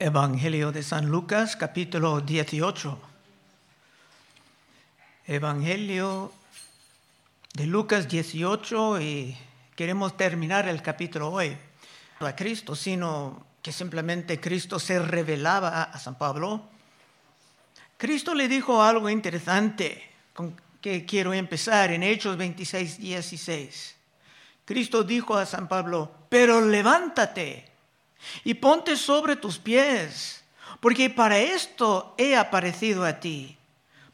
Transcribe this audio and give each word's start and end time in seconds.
Evangelio 0.00 0.70
de 0.70 0.84
San 0.84 1.06
Lucas, 1.06 1.56
capítulo 1.56 2.20
18. 2.20 3.00
Evangelio 5.26 6.32
de 7.52 7.66
Lucas 7.66 8.06
18 8.06 9.00
y 9.00 9.36
queremos 9.74 10.16
terminar 10.16 10.68
el 10.68 10.82
capítulo 10.82 11.32
hoy. 11.32 11.56
No 12.20 12.28
a 12.28 12.36
Cristo, 12.36 12.76
sino 12.76 13.44
que 13.60 13.72
simplemente 13.72 14.38
Cristo 14.38 14.78
se 14.78 15.00
revelaba 15.00 15.82
a 15.82 15.98
San 15.98 16.16
Pablo. 16.16 16.62
Cristo 17.96 18.36
le 18.36 18.46
dijo 18.46 18.80
algo 18.80 19.10
interesante 19.10 20.00
con 20.32 20.54
que 20.80 21.04
quiero 21.06 21.34
empezar 21.34 21.90
en 21.90 22.04
Hechos 22.04 22.36
26, 22.36 23.00
16. 23.00 23.96
Cristo 24.64 25.02
dijo 25.02 25.36
a 25.36 25.44
San 25.44 25.66
Pablo, 25.66 26.08
pero 26.28 26.60
levántate 26.60 27.67
y 28.44 28.54
ponte 28.54 28.96
sobre 28.96 29.36
tus 29.36 29.58
pies, 29.58 30.44
porque 30.80 31.10
para 31.10 31.38
esto 31.38 32.14
he 32.18 32.36
aparecido 32.36 33.04
a 33.04 33.20
ti, 33.20 33.56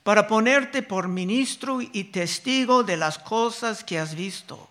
para 0.02 0.26
ponerte 0.26 0.82
por 0.82 1.08
ministro 1.08 1.80
y 1.80 2.04
testigo 2.04 2.82
de 2.82 2.96
las 2.96 3.18
cosas 3.18 3.82
que 3.84 3.98
has 3.98 4.14
visto 4.14 4.68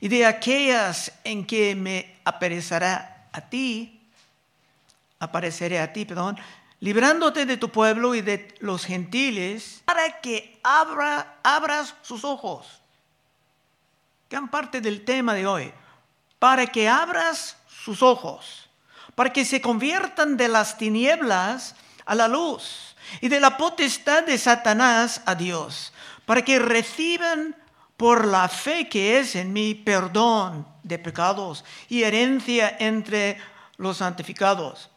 y 0.00 0.08
de 0.08 0.26
aquellas 0.26 1.12
en 1.24 1.46
que 1.46 1.74
me 1.74 2.16
aparecerá 2.24 3.28
a 3.32 3.40
ti, 3.40 4.00
apareceré 5.18 5.80
a 5.80 5.92
ti, 5.92 6.04
perdón, 6.04 6.38
librándote 6.80 7.46
de 7.46 7.56
tu 7.56 7.70
pueblo 7.70 8.14
y 8.14 8.20
de 8.20 8.54
los 8.60 8.84
gentiles, 8.84 9.80
para 9.86 10.20
que 10.20 10.60
abra, 10.62 11.38
abras 11.42 11.94
sus 12.02 12.24
ojos. 12.24 12.66
Gran 14.28 14.50
parte 14.50 14.82
del 14.82 15.06
tema 15.06 15.32
de 15.32 15.46
hoy, 15.46 15.72
para 16.38 16.66
que 16.66 16.86
abras 16.86 17.56
sus 17.84 18.02
ojos, 18.02 18.70
para 19.14 19.32
que 19.32 19.44
se 19.44 19.60
conviertan 19.60 20.38
de 20.38 20.48
las 20.48 20.78
tinieblas 20.78 21.76
a 22.06 22.14
la 22.14 22.28
luz 22.28 22.96
y 23.20 23.28
de 23.28 23.40
la 23.40 23.58
potestad 23.58 24.24
de 24.24 24.38
Satanás 24.38 25.20
a 25.26 25.34
Dios, 25.34 25.92
para 26.24 26.42
que 26.42 26.58
reciban 26.58 27.54
por 27.98 28.26
la 28.26 28.48
fe 28.48 28.88
que 28.88 29.18
es 29.18 29.36
en 29.36 29.52
mí 29.52 29.74
perdón 29.74 30.66
de 30.82 30.98
pecados 30.98 31.64
y 31.90 32.04
herencia 32.04 32.74
entre 32.80 33.38
los 33.76 33.98
santificados. 33.98 34.90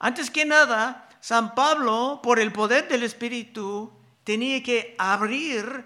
Antes 0.00 0.28
que 0.28 0.44
nada, 0.44 1.08
San 1.20 1.54
Pablo, 1.54 2.20
por 2.24 2.40
el 2.40 2.52
poder 2.52 2.88
del 2.88 3.04
Espíritu, 3.04 3.92
tenía 4.24 4.62
que 4.64 4.96
abrir 4.98 5.84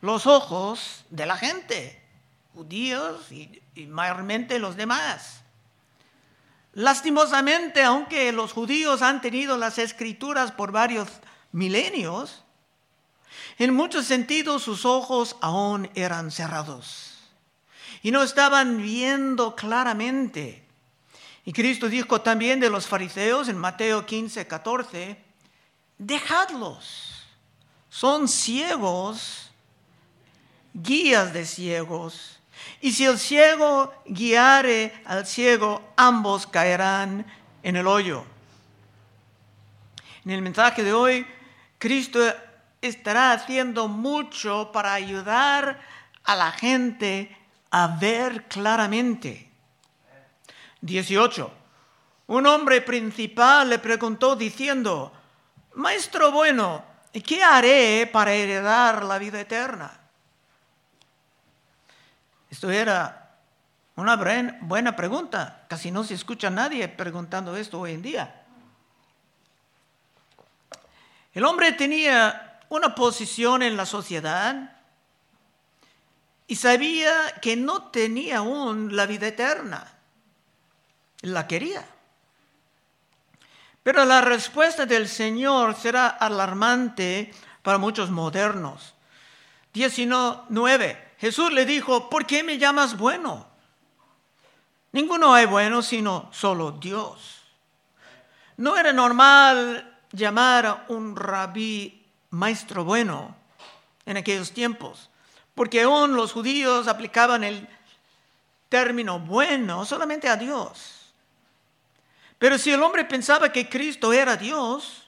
los 0.00 0.26
ojos 0.26 1.04
de 1.10 1.26
la 1.26 1.36
gente, 1.36 2.02
judíos 2.54 3.30
y, 3.30 3.62
y 3.74 3.86
mayormente 3.86 4.58
los 4.58 4.76
demás. 4.76 5.42
Lastimosamente, 6.76 7.82
aunque 7.82 8.30
los 8.32 8.52
judíos 8.52 9.00
han 9.00 9.22
tenido 9.22 9.56
las 9.56 9.78
escrituras 9.78 10.52
por 10.52 10.72
varios 10.72 11.08
milenios, 11.50 12.44
en 13.56 13.72
muchos 13.72 14.04
sentidos 14.04 14.64
sus 14.64 14.84
ojos 14.84 15.36
aún 15.40 15.88
eran 15.94 16.30
cerrados 16.30 17.14
y 18.02 18.10
no 18.10 18.22
estaban 18.22 18.76
viendo 18.76 19.56
claramente. 19.56 20.66
Y 21.46 21.54
Cristo 21.54 21.88
dijo 21.88 22.20
también 22.20 22.60
de 22.60 22.68
los 22.68 22.86
fariseos 22.86 23.48
en 23.48 23.56
Mateo 23.56 24.04
15, 24.04 24.46
14, 24.46 25.16
dejadlos, 25.96 27.24
son 27.88 28.28
ciegos, 28.28 29.50
guías 30.74 31.32
de 31.32 31.46
ciegos 31.46 32.35
y 32.80 32.92
si 32.92 33.04
el 33.04 33.18
ciego 33.18 33.92
guiare 34.06 35.02
al 35.04 35.26
ciego, 35.26 35.92
ambos 35.96 36.46
caerán 36.46 37.26
en 37.62 37.76
el 37.76 37.86
hoyo. 37.86 38.24
En 40.24 40.32
el 40.32 40.42
mensaje 40.42 40.82
de 40.82 40.92
hoy, 40.92 41.26
Cristo 41.78 42.20
estará 42.80 43.32
haciendo 43.32 43.88
mucho 43.88 44.70
para 44.72 44.92
ayudar 44.94 45.80
a 46.24 46.36
la 46.36 46.52
gente 46.52 47.36
a 47.70 47.96
ver 47.98 48.44
claramente. 48.44 49.50
18. 50.80 51.52
Un 52.28 52.46
hombre 52.46 52.80
principal 52.80 53.70
le 53.70 53.78
preguntó 53.78 54.34
diciendo, 54.34 55.12
Maestro 55.74 56.32
bueno, 56.32 56.84
¿qué 57.24 57.42
haré 57.42 58.08
para 58.12 58.32
heredar 58.32 59.04
la 59.04 59.18
vida 59.18 59.40
eterna? 59.40 60.05
Esto 62.56 62.70
era 62.70 63.36
una 63.96 64.16
buena 64.62 64.96
pregunta. 64.96 65.66
Casi 65.68 65.90
no 65.90 66.04
se 66.04 66.14
escucha 66.14 66.46
a 66.46 66.50
nadie 66.50 66.88
preguntando 66.88 67.54
esto 67.54 67.80
hoy 67.80 67.92
en 67.92 68.00
día. 68.00 68.46
El 71.34 71.44
hombre 71.44 71.72
tenía 71.72 72.60
una 72.70 72.94
posición 72.94 73.62
en 73.62 73.76
la 73.76 73.84
sociedad 73.84 74.74
y 76.46 76.56
sabía 76.56 77.34
que 77.42 77.56
no 77.56 77.90
tenía 77.90 78.38
aún 78.38 78.96
la 78.96 79.04
vida 79.04 79.26
eterna. 79.26 79.92
La 81.20 81.46
quería. 81.46 81.86
Pero 83.82 84.02
la 84.06 84.22
respuesta 84.22 84.86
del 84.86 85.10
Señor 85.10 85.74
será 85.76 86.08
alarmante 86.08 87.34
para 87.62 87.76
muchos 87.76 88.08
modernos. 88.10 88.94
19. 89.74 91.05
Jesús 91.18 91.52
le 91.52 91.64
dijo, 91.64 92.10
¿por 92.10 92.26
qué 92.26 92.42
me 92.42 92.58
llamas 92.58 92.96
bueno? 92.96 93.46
Ninguno 94.92 95.34
hay 95.34 95.46
bueno 95.46 95.82
sino 95.82 96.28
solo 96.32 96.72
Dios. 96.72 97.42
No 98.56 98.76
era 98.76 98.92
normal 98.92 99.98
llamar 100.12 100.66
a 100.66 100.84
un 100.88 101.16
rabí 101.16 102.02
maestro 102.30 102.84
bueno 102.84 103.36
en 104.06 104.16
aquellos 104.16 104.52
tiempos, 104.52 105.10
porque 105.54 105.82
aún 105.82 106.16
los 106.16 106.32
judíos 106.32 106.88
aplicaban 106.88 107.44
el 107.44 107.68
término 108.68 109.18
bueno 109.18 109.84
solamente 109.84 110.28
a 110.28 110.36
Dios. 110.36 111.12
Pero 112.38 112.58
si 112.58 112.70
el 112.70 112.82
hombre 112.82 113.04
pensaba 113.04 113.50
que 113.50 113.68
Cristo 113.68 114.12
era 114.12 114.36
Dios, 114.36 115.06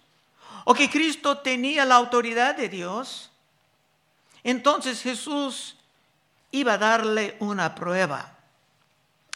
o 0.64 0.75
que 0.75 0.90
Cristo 0.90 1.38
tenía 1.38 1.86
la 1.86 1.94
autoridad 1.94 2.54
de 2.54 2.69
Dios, 2.69 3.30
entonces 4.44 5.02
Jesús 5.02 5.78
iba 6.50 6.75
a 6.75 6.78
darle 6.78 7.36
una 7.41 7.75
prueba. 7.75 8.36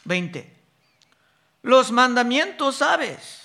20. 0.04 0.56
Los 1.62 1.92
mandamientos 1.92 2.76
sabes. 2.76 3.40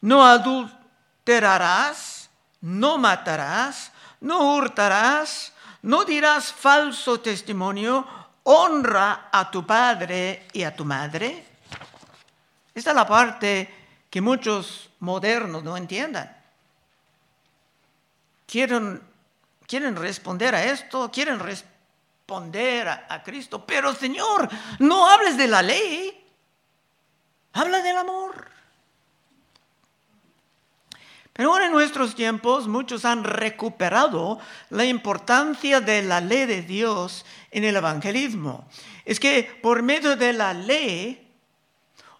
No 0.00 0.26
adulterarás, 0.26 2.30
no 2.60 2.98
matarás, 2.98 3.92
no 4.20 4.54
hurtarás, 4.54 5.52
no 5.82 6.04
dirás 6.04 6.52
falso 6.52 7.20
testimonio, 7.20 8.06
honra 8.44 9.28
a 9.32 9.50
tu 9.50 9.66
padre 9.66 10.46
y 10.52 10.62
a 10.62 10.74
tu 10.74 10.84
madre. 10.84 11.46
Esta 12.74 12.90
es 12.90 12.96
la 12.96 13.06
parte 13.06 13.74
que 14.08 14.20
muchos 14.20 14.90
modernos 15.00 15.62
no 15.62 15.76
entiendan. 15.76 16.36
Quieren, 18.46 19.02
quieren 19.66 19.96
responder 19.96 20.54
a 20.54 20.64
esto, 20.64 21.10
quieren 21.10 21.38
responder 21.38 21.79
responder 22.30 22.88
a, 22.88 23.22
Cristo. 23.24 23.64
Pero 23.66 23.92
Señor, 23.92 24.48
no 24.78 25.08
hables 25.08 25.36
de 25.36 25.48
la 25.48 25.62
ley, 25.62 26.24
habla 27.52 27.82
del 27.82 27.96
amor. 27.96 28.48
Pero 31.32 31.50
ahora 31.50 31.66
en 31.66 31.72
nuestros 31.72 32.14
tiempos 32.14 32.68
muchos 32.68 33.04
han 33.04 33.24
recuperado 33.24 34.38
la 34.68 34.84
importancia 34.84 35.80
de 35.80 36.02
la 36.02 36.20
ley 36.20 36.46
de 36.46 36.62
Dios 36.62 37.24
en 37.50 37.64
el 37.64 37.74
evangelismo. 37.74 38.68
Es 39.04 39.18
que 39.18 39.58
por 39.60 39.82
medio 39.82 40.14
de 40.14 40.32
la 40.32 40.54
ley 40.54 41.26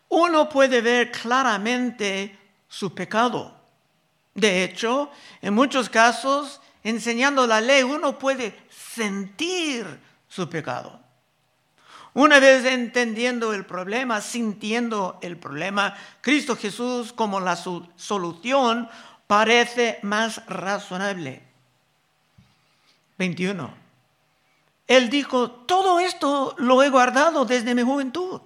uno 0.08 0.48
puede 0.48 0.80
ver 0.80 1.12
claramente 1.12 2.36
su 2.68 2.92
pecado. 2.94 3.54
De 4.34 4.64
hecho, 4.64 5.10
en 5.40 5.54
muchos 5.54 5.88
casos, 5.88 6.60
enseñando 6.82 7.46
la 7.46 7.60
ley, 7.60 7.84
uno 7.84 8.18
puede 8.18 8.58
sentir 8.94 9.86
su 10.28 10.48
pecado. 10.48 11.00
Una 12.12 12.40
vez 12.40 12.64
entendiendo 12.64 13.52
el 13.54 13.64
problema, 13.64 14.20
sintiendo 14.20 15.18
el 15.22 15.36
problema, 15.36 15.94
Cristo 16.20 16.56
Jesús 16.56 17.12
como 17.12 17.38
la 17.38 17.56
solución 17.56 18.88
parece 19.26 20.00
más 20.02 20.44
razonable. 20.46 21.42
21. 23.18 23.72
Él 24.88 25.08
dijo, 25.08 25.50
todo 25.50 26.00
esto 26.00 26.56
lo 26.58 26.82
he 26.82 26.90
guardado 26.90 27.44
desde 27.44 27.76
mi 27.76 27.82
juventud. 27.82 28.40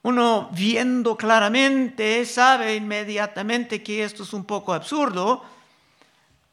Uno 0.00 0.48
viendo 0.52 1.16
claramente 1.16 2.24
sabe 2.24 2.76
inmediatamente 2.76 3.82
que 3.82 4.04
esto 4.04 4.22
es 4.22 4.32
un 4.32 4.44
poco 4.44 4.72
absurdo, 4.72 5.42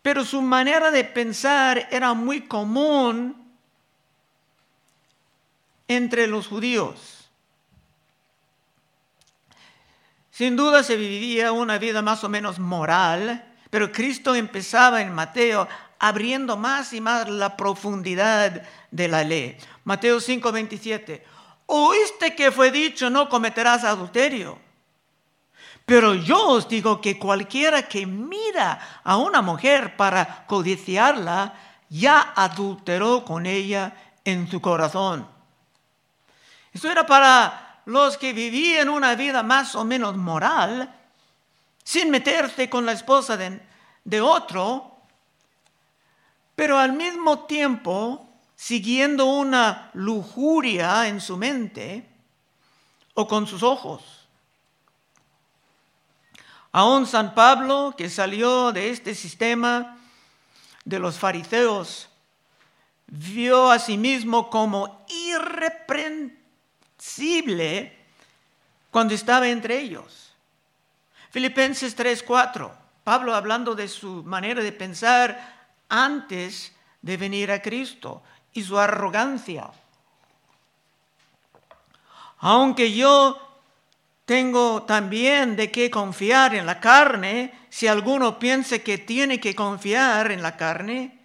pero 0.01 0.25
su 0.25 0.41
manera 0.41 0.91
de 0.91 1.03
pensar 1.03 1.87
era 1.91 2.13
muy 2.13 2.41
común 2.41 3.35
entre 5.87 6.27
los 6.27 6.47
judíos. 6.47 7.29
Sin 10.31 10.55
duda 10.55 10.81
se 10.81 10.95
vivía 10.95 11.51
una 11.51 11.77
vida 11.77 12.01
más 12.01 12.23
o 12.23 12.29
menos 12.29 12.57
moral, 12.57 13.45
pero 13.69 13.91
Cristo 13.91 14.33
empezaba 14.33 15.01
en 15.01 15.13
Mateo 15.13 15.67
abriendo 15.99 16.57
más 16.57 16.93
y 16.93 17.01
más 17.01 17.29
la 17.29 17.55
profundidad 17.55 18.63
de 18.89 19.07
la 19.07 19.23
ley. 19.23 19.55
Mateo 19.83 20.19
5:27. 20.19 21.23
Oíste 21.67 22.35
que 22.35 22.51
fue 22.51 22.71
dicho, 22.71 23.09
no 23.09 23.29
cometerás 23.29 23.83
adulterio. 23.83 24.57
Pero 25.91 26.13
yo 26.13 26.47
os 26.47 26.69
digo 26.69 27.01
que 27.01 27.19
cualquiera 27.19 27.83
que 27.83 28.05
mira 28.05 29.01
a 29.03 29.17
una 29.17 29.41
mujer 29.41 29.97
para 29.97 30.45
codiciarla, 30.47 31.53
ya 31.89 32.31
adulteró 32.33 33.25
con 33.25 33.45
ella 33.45 33.91
en 34.23 34.49
su 34.49 34.61
corazón. 34.61 35.27
Esto 36.71 36.89
era 36.89 37.05
para 37.05 37.81
los 37.83 38.15
que 38.15 38.31
vivían 38.31 38.87
una 38.87 39.15
vida 39.15 39.43
más 39.43 39.75
o 39.75 39.83
menos 39.83 40.15
moral, 40.15 40.95
sin 41.83 42.09
meterse 42.09 42.69
con 42.69 42.85
la 42.85 42.93
esposa 42.93 43.35
de, 43.35 43.59
de 44.05 44.21
otro, 44.21 44.95
pero 46.55 46.79
al 46.79 46.93
mismo 46.93 47.39
tiempo 47.39 48.29
siguiendo 48.55 49.25
una 49.25 49.91
lujuria 49.95 51.09
en 51.09 51.19
su 51.19 51.35
mente 51.35 52.07
o 53.13 53.27
con 53.27 53.45
sus 53.45 53.61
ojos. 53.61 54.20
Aún 56.71 57.05
San 57.05 57.35
Pablo, 57.35 57.93
que 57.97 58.09
salió 58.09 58.71
de 58.71 58.91
este 58.91 59.13
sistema 59.13 59.97
de 60.85 60.99
los 60.99 61.19
fariseos, 61.19 62.07
vio 63.07 63.69
a 63.69 63.77
sí 63.77 63.97
mismo 63.97 64.49
como 64.49 65.05
irreprensible 65.09 67.97
cuando 68.89 69.13
estaba 69.13 69.49
entre 69.49 69.79
ellos. 69.79 70.31
Filipenses 71.29 71.93
3:4, 71.95 72.71
Pablo 73.03 73.35
hablando 73.35 73.75
de 73.75 73.89
su 73.89 74.23
manera 74.23 74.63
de 74.63 74.71
pensar 74.71 75.59
antes 75.89 76.71
de 77.01 77.17
venir 77.17 77.51
a 77.51 77.61
Cristo 77.61 78.23
y 78.53 78.63
su 78.63 78.79
arrogancia. 78.79 79.71
Aunque 82.39 82.93
yo 82.93 83.50
tengo 84.31 84.83
también 84.83 85.57
de 85.57 85.71
qué 85.71 85.91
confiar 85.91 86.55
en 86.55 86.65
la 86.65 86.79
carne. 86.79 87.51
Si 87.69 87.87
alguno 87.87 88.39
piense 88.39 88.81
que 88.81 88.97
tiene 88.97 89.41
que 89.41 89.53
confiar 89.53 90.31
en 90.31 90.41
la 90.41 90.55
carne, 90.55 91.19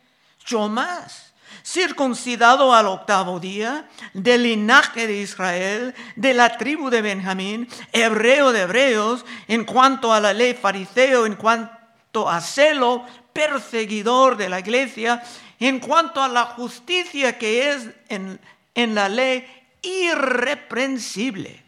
yo 0.45 0.69
más. 0.69 1.33
Circuncidado 1.65 2.75
al 2.75 2.89
octavo 2.89 3.39
día, 3.39 3.89
del 4.13 4.43
linaje 4.43 5.07
de 5.07 5.21
Israel, 5.21 5.95
de 6.17 6.35
la 6.35 6.59
tribu 6.59 6.91
de 6.91 7.01
Benjamín, 7.01 7.69
hebreo 7.93 8.51
de 8.51 8.63
hebreos, 8.63 9.25
en 9.47 9.65
cuanto 9.65 10.13
a 10.13 10.19
la 10.19 10.33
ley 10.33 10.55
fariseo, 10.55 11.27
en 11.27 11.37
cuanto 11.37 12.29
a 12.29 12.41
celo, 12.41 13.05
perseguidor 13.33 14.37
de 14.37 14.49
la 14.49 14.59
iglesia, 14.59 15.23
en 15.61 15.79
cuanto 15.79 16.21
a 16.21 16.27
la 16.27 16.45
justicia 16.47 17.39
que 17.39 17.71
es 17.71 17.89
en, 18.09 18.41
en 18.75 18.97
la 18.97 19.09
ley 19.09 19.47
irreprensible. 19.83 21.66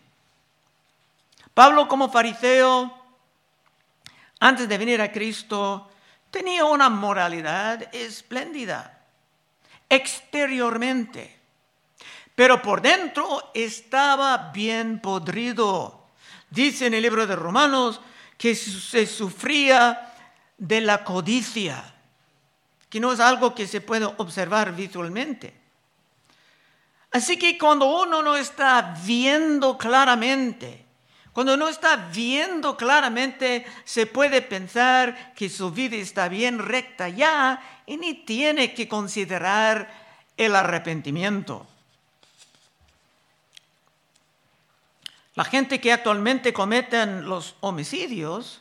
Pablo 1.58 1.88
como 1.88 2.08
fariseo, 2.08 2.94
antes 4.38 4.68
de 4.68 4.78
venir 4.78 5.02
a 5.02 5.10
Cristo, 5.10 5.90
tenía 6.30 6.64
una 6.64 6.88
moralidad 6.88 7.92
espléndida, 7.92 9.04
exteriormente, 9.88 11.36
pero 12.36 12.62
por 12.62 12.80
dentro 12.80 13.50
estaba 13.54 14.52
bien 14.52 15.00
podrido. 15.00 16.06
Dice 16.48 16.86
en 16.86 16.94
el 16.94 17.02
libro 17.02 17.26
de 17.26 17.34
Romanos 17.34 18.00
que 18.36 18.54
se 18.54 19.04
sufría 19.04 20.14
de 20.58 20.80
la 20.80 21.02
codicia, 21.02 21.92
que 22.88 23.00
no 23.00 23.12
es 23.12 23.18
algo 23.18 23.52
que 23.52 23.66
se 23.66 23.80
puede 23.80 24.04
observar 24.04 24.76
visualmente. 24.76 25.60
Así 27.10 27.36
que 27.36 27.58
cuando 27.58 27.86
uno 27.86 28.22
no 28.22 28.36
está 28.36 28.94
viendo 29.04 29.76
claramente, 29.76 30.86
cuando 31.38 31.56
no 31.56 31.68
está 31.68 31.94
viendo 31.94 32.76
claramente, 32.76 33.64
se 33.84 34.06
puede 34.06 34.42
pensar 34.42 35.34
que 35.34 35.48
su 35.48 35.70
vida 35.70 35.94
está 35.94 36.28
bien 36.28 36.58
recta 36.58 37.08
ya 37.08 37.62
y 37.86 37.96
ni 37.96 38.14
tiene 38.14 38.74
que 38.74 38.88
considerar 38.88 39.88
el 40.36 40.56
arrepentimiento. 40.56 41.64
La 45.36 45.44
gente 45.44 45.80
que 45.80 45.92
actualmente 45.92 46.52
cometen 46.52 47.28
los 47.28 47.54
homicidios 47.60 48.60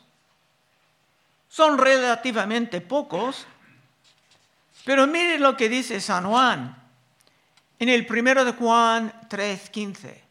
son 1.48 1.78
relativamente 1.78 2.80
pocos, 2.80 3.44
pero 4.84 5.08
mire 5.08 5.40
lo 5.40 5.56
que 5.56 5.68
dice 5.68 6.00
San 6.00 6.26
Juan 6.26 6.80
en 7.80 7.88
el 7.88 8.06
primero 8.06 8.44
de 8.44 8.52
Juan 8.52 9.12
3:15. 9.28 10.27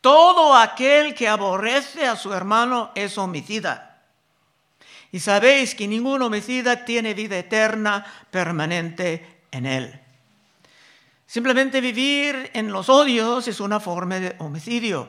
Todo 0.00 0.54
aquel 0.54 1.14
que 1.14 1.28
aborrece 1.28 2.06
a 2.06 2.16
su 2.16 2.32
hermano 2.32 2.90
es 2.94 3.18
homicida. 3.18 4.02
Y 5.12 5.20
sabéis 5.20 5.74
que 5.74 5.88
ningún 5.88 6.22
homicida 6.22 6.84
tiene 6.84 7.14
vida 7.14 7.38
eterna 7.38 8.04
permanente 8.30 9.42
en 9.50 9.66
él. 9.66 10.00
Simplemente 11.26 11.80
vivir 11.80 12.50
en 12.54 12.72
los 12.72 12.88
odios 12.88 13.46
es 13.46 13.60
una 13.60 13.78
forma 13.78 14.18
de 14.18 14.36
homicidio. 14.38 15.08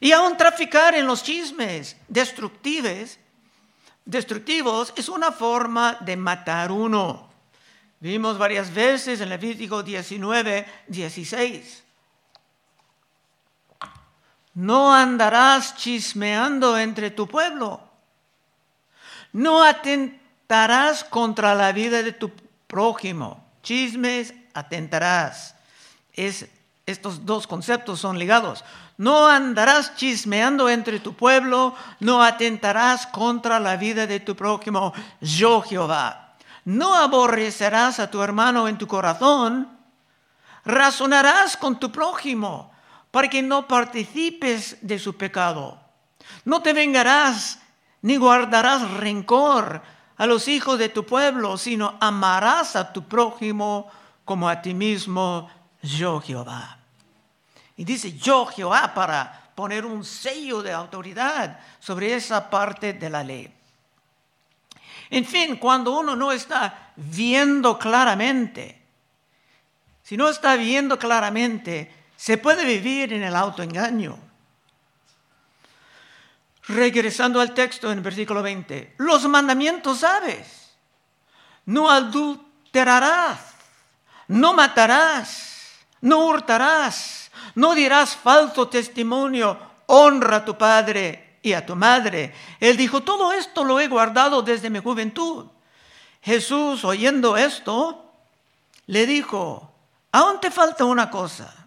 Y 0.00 0.12
aún 0.12 0.36
traficar 0.36 0.94
en 0.94 1.06
los 1.06 1.22
chismes 1.22 1.96
destructivos, 2.08 3.18
destructivos 4.04 4.92
es 4.96 5.08
una 5.08 5.32
forma 5.32 5.98
de 6.00 6.16
matar 6.16 6.70
uno. 6.70 7.30
Vimos 8.00 8.36
varias 8.36 8.72
veces 8.72 9.20
en 9.20 9.30
Levítico 9.30 9.82
19, 9.82 10.66
16. 10.88 11.83
No 14.54 14.94
andarás 14.94 15.76
chismeando 15.76 16.78
entre 16.78 17.10
tu 17.10 17.26
pueblo. 17.26 17.80
No 19.32 19.64
atentarás 19.64 21.02
contra 21.02 21.54
la 21.54 21.72
vida 21.72 22.02
de 22.02 22.12
tu 22.12 22.30
prójimo. 22.68 23.44
Chismes, 23.62 24.32
atentarás. 24.54 25.56
Es, 26.12 26.46
estos 26.86 27.26
dos 27.26 27.48
conceptos 27.48 27.98
son 27.98 28.16
ligados. 28.16 28.64
No 28.96 29.26
andarás 29.26 29.96
chismeando 29.96 30.68
entre 30.68 31.00
tu 31.00 31.14
pueblo, 31.14 31.74
no 31.98 32.22
atentarás 32.22 33.08
contra 33.08 33.58
la 33.58 33.76
vida 33.76 34.06
de 34.06 34.20
tu 34.20 34.36
prójimo, 34.36 34.92
yo 35.20 35.62
Jehová. 35.62 36.36
No 36.64 36.94
aborrecerás 36.94 37.98
a 37.98 38.08
tu 38.08 38.22
hermano 38.22 38.68
en 38.68 38.78
tu 38.78 38.86
corazón, 38.86 39.68
razonarás 40.64 41.56
con 41.56 41.80
tu 41.80 41.90
prójimo 41.90 42.73
para 43.14 43.30
que 43.30 43.42
no 43.42 43.68
participes 43.68 44.76
de 44.80 44.98
su 44.98 45.16
pecado. 45.16 45.78
No 46.44 46.62
te 46.62 46.72
vengarás 46.72 47.60
ni 48.02 48.16
guardarás 48.16 48.90
rencor 48.90 49.82
a 50.16 50.26
los 50.26 50.48
hijos 50.48 50.80
de 50.80 50.88
tu 50.88 51.06
pueblo, 51.06 51.56
sino 51.56 51.96
amarás 52.00 52.74
a 52.74 52.92
tu 52.92 53.04
prójimo 53.04 53.88
como 54.24 54.48
a 54.48 54.60
ti 54.60 54.74
mismo, 54.74 55.48
yo 55.80 56.20
Jehová. 56.20 56.78
Y 57.76 57.84
dice 57.84 58.18
yo 58.18 58.46
Jehová 58.46 58.92
para 58.92 59.52
poner 59.54 59.86
un 59.86 60.04
sello 60.04 60.60
de 60.60 60.72
autoridad 60.72 61.60
sobre 61.78 62.16
esa 62.16 62.50
parte 62.50 62.94
de 62.94 63.10
la 63.10 63.22
ley. 63.22 63.48
En 65.10 65.24
fin, 65.24 65.54
cuando 65.54 65.96
uno 65.96 66.16
no 66.16 66.32
está 66.32 66.90
viendo 66.96 67.78
claramente, 67.78 68.82
si 70.02 70.16
no 70.16 70.28
está 70.28 70.56
viendo 70.56 70.98
claramente, 70.98 72.02
se 72.16 72.38
puede 72.38 72.64
vivir 72.64 73.12
en 73.12 73.22
el 73.22 73.36
autoengaño. 73.36 74.18
Regresando 76.66 77.40
al 77.40 77.52
texto 77.52 77.90
en 77.90 77.98
el 77.98 78.04
versículo 78.04 78.42
20, 78.42 78.94
los 78.98 79.28
mandamientos 79.28 79.98
sabes, 79.98 80.74
no 81.66 81.90
adulterarás, 81.90 83.40
no 84.28 84.54
matarás, 84.54 85.72
no 86.00 86.26
hurtarás, 86.26 87.30
no 87.54 87.74
dirás 87.74 88.16
falso 88.16 88.68
testimonio, 88.68 89.58
honra 89.86 90.36
a 90.36 90.44
tu 90.44 90.56
padre 90.56 91.38
y 91.42 91.52
a 91.52 91.66
tu 91.66 91.76
madre. 91.76 92.34
Él 92.60 92.78
dijo, 92.78 93.02
todo 93.02 93.32
esto 93.32 93.64
lo 93.64 93.78
he 93.78 93.88
guardado 93.88 94.40
desde 94.40 94.70
mi 94.70 94.78
juventud. 94.78 95.46
Jesús, 96.22 96.82
oyendo 96.86 97.36
esto, 97.36 98.10
le 98.86 99.04
dijo, 99.04 99.70
aún 100.12 100.40
te 100.40 100.50
falta 100.50 100.86
una 100.86 101.10
cosa 101.10 101.63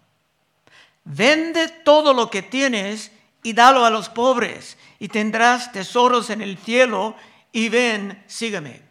Vende 1.09 1.69
todo 1.69 2.13
lo 2.13 2.29
que 2.29 2.41
tienes 2.41 3.13
y 3.41 3.53
dalo 3.53 3.85
a 3.85 3.89
los 3.89 4.09
pobres 4.09 4.77
y 4.99 5.07
tendrás 5.07 5.71
tesoros 5.71 6.29
en 6.29 6.41
el 6.41 6.57
cielo 6.57 7.15
y 7.53 7.69
ven, 7.69 8.25
sígueme. 8.27 8.81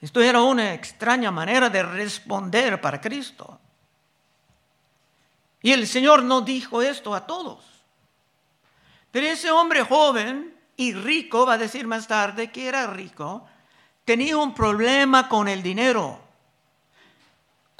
Esto 0.00 0.20
era 0.20 0.42
una 0.42 0.74
extraña 0.74 1.30
manera 1.30 1.70
de 1.70 1.80
responder 1.84 2.80
para 2.80 3.00
Cristo. 3.00 3.60
Y 5.62 5.70
el 5.70 5.86
Señor 5.86 6.24
no 6.24 6.40
dijo 6.40 6.82
esto 6.82 7.14
a 7.14 7.24
todos. 7.24 7.64
Pero 9.12 9.28
ese 9.28 9.52
hombre 9.52 9.84
joven 9.84 10.56
y 10.76 10.92
rico, 10.92 11.46
va 11.46 11.52
a 11.52 11.58
decir 11.58 11.86
más 11.86 12.08
tarde 12.08 12.50
que 12.50 12.66
era 12.66 12.88
rico, 12.88 13.46
tenía 14.04 14.36
un 14.36 14.54
problema 14.54 15.28
con 15.28 15.46
el 15.46 15.62
dinero 15.62 16.31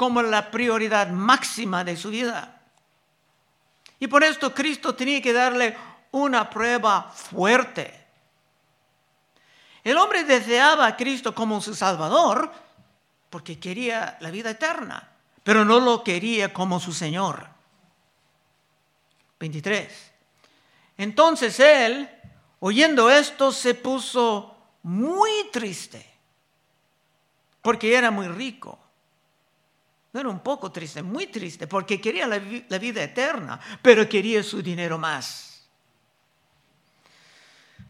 como 0.03 0.21
la 0.21 0.51
prioridad 0.51 1.11
máxima 1.11 1.85
de 1.85 1.97
su 1.97 2.11
vida. 2.11 2.61
Y 4.01 4.09
por 4.09 4.25
esto 4.25 4.53
Cristo 4.53 4.97
tenía 4.97 5.23
que 5.23 5.33
darle 5.33 5.77
una 6.11 6.51
prueba 6.51 7.05
fuerte. 7.05 8.05
El 9.85 9.97
hombre 9.97 10.25
deseaba 10.25 10.89
a 10.89 10.97
Cristo 10.97 11.33
como 11.33 11.61
su 11.61 11.77
Salvador 11.77 12.53
porque 13.31 13.61
quería 13.61 14.17
la 14.19 14.33
vida 14.33 14.51
eterna, 14.51 15.09
pero 15.45 15.65
no 15.65 15.79
lo 15.79 16.03
quería 16.03 16.53
como 16.53 16.81
su 16.81 16.93
Señor. 16.93 17.47
23. 19.39 20.13
Entonces 20.99 21.61
él, 21.61 22.11
oyendo 22.59 23.09
esto, 23.09 23.53
se 23.53 23.77
puso 23.77 24.57
muy 24.83 25.31
triste 25.53 26.05
porque 27.63 27.95
era 27.95 28.11
muy 28.11 28.27
rico. 28.27 28.82
No 30.13 30.21
era 30.21 30.29
un 30.29 30.41
poco 30.41 30.71
triste, 30.71 31.03
muy 31.03 31.29
triste, 31.29 31.67
porque 31.67 32.01
quería 32.01 32.27
la, 32.27 32.41
la 32.69 32.79
vida 32.79 33.03
eterna, 33.03 33.59
pero 33.81 34.09
quería 34.09 34.43
su 34.43 34.63
dinero 34.63 34.99
más. 34.99 35.65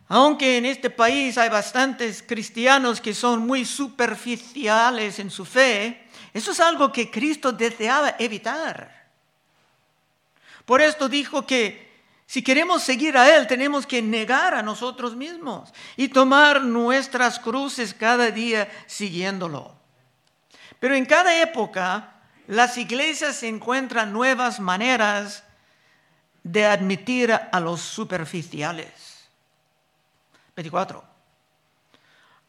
Aunque 0.08 0.58
en 0.58 0.66
este 0.66 0.90
país 0.90 1.38
hay 1.38 1.48
bastantes 1.48 2.22
cristianos 2.22 3.00
que 3.00 3.14
son 3.14 3.46
muy 3.46 3.64
superficiales 3.64 5.18
en 5.18 5.30
su 5.30 5.44
fe, 5.44 6.06
eso 6.32 6.52
es 6.52 6.60
algo 6.60 6.92
que 6.92 7.10
Cristo 7.10 7.50
deseaba 7.50 8.16
evitar. 8.18 9.10
Por 10.64 10.80
esto 10.80 11.08
dijo 11.08 11.46
que 11.46 11.90
si 12.26 12.42
queremos 12.42 12.82
seguir 12.82 13.16
a 13.16 13.36
Él, 13.36 13.46
tenemos 13.46 13.86
que 13.86 14.00
negar 14.00 14.54
a 14.54 14.62
nosotros 14.62 15.16
mismos 15.16 15.72
y 15.96 16.08
tomar 16.08 16.62
nuestras 16.62 17.38
cruces 17.38 17.92
cada 17.92 18.30
día 18.30 18.70
siguiéndolo. 18.86 19.81
Pero 20.82 20.96
en 20.96 21.06
cada 21.06 21.40
época, 21.40 22.12
las 22.48 22.76
iglesias 22.76 23.44
encuentran 23.44 24.12
nuevas 24.12 24.58
maneras 24.58 25.44
de 26.42 26.66
admitir 26.66 27.32
a 27.32 27.60
los 27.60 27.80
superficiales. 27.80 29.28
24. 30.56 31.04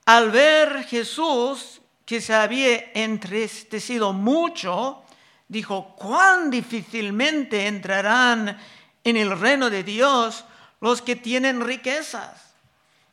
Al 0.06 0.32
ver 0.32 0.84
Jesús 0.86 1.80
que 2.08 2.22
se 2.22 2.34
había 2.34 2.92
entristecido 2.96 4.14
mucho, 4.14 5.04
dijo, 5.48 5.96
cuán 5.96 6.50
difícilmente 6.50 7.68
entrarán 7.68 8.58
en 9.04 9.16
el 9.16 9.40
reino 9.40 9.70
de 9.70 9.84
Dios 9.84 10.44
los 10.82 11.04
que 11.04 11.16
tienen 11.16 11.62
riquezas. 11.62 12.56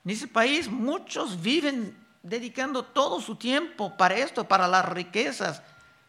En 0.03 0.13
ese 0.13 0.29
país 0.29 0.71
muchos 0.71 1.43
viven 1.43 1.95
dedicando 2.23 2.85
todo 2.85 3.21
su 3.21 3.37
tiempo 3.37 3.97
para 3.97 4.17
esto, 4.17 4.47
para 4.47 4.69
las 4.69 4.89
riquezas, 4.89 5.63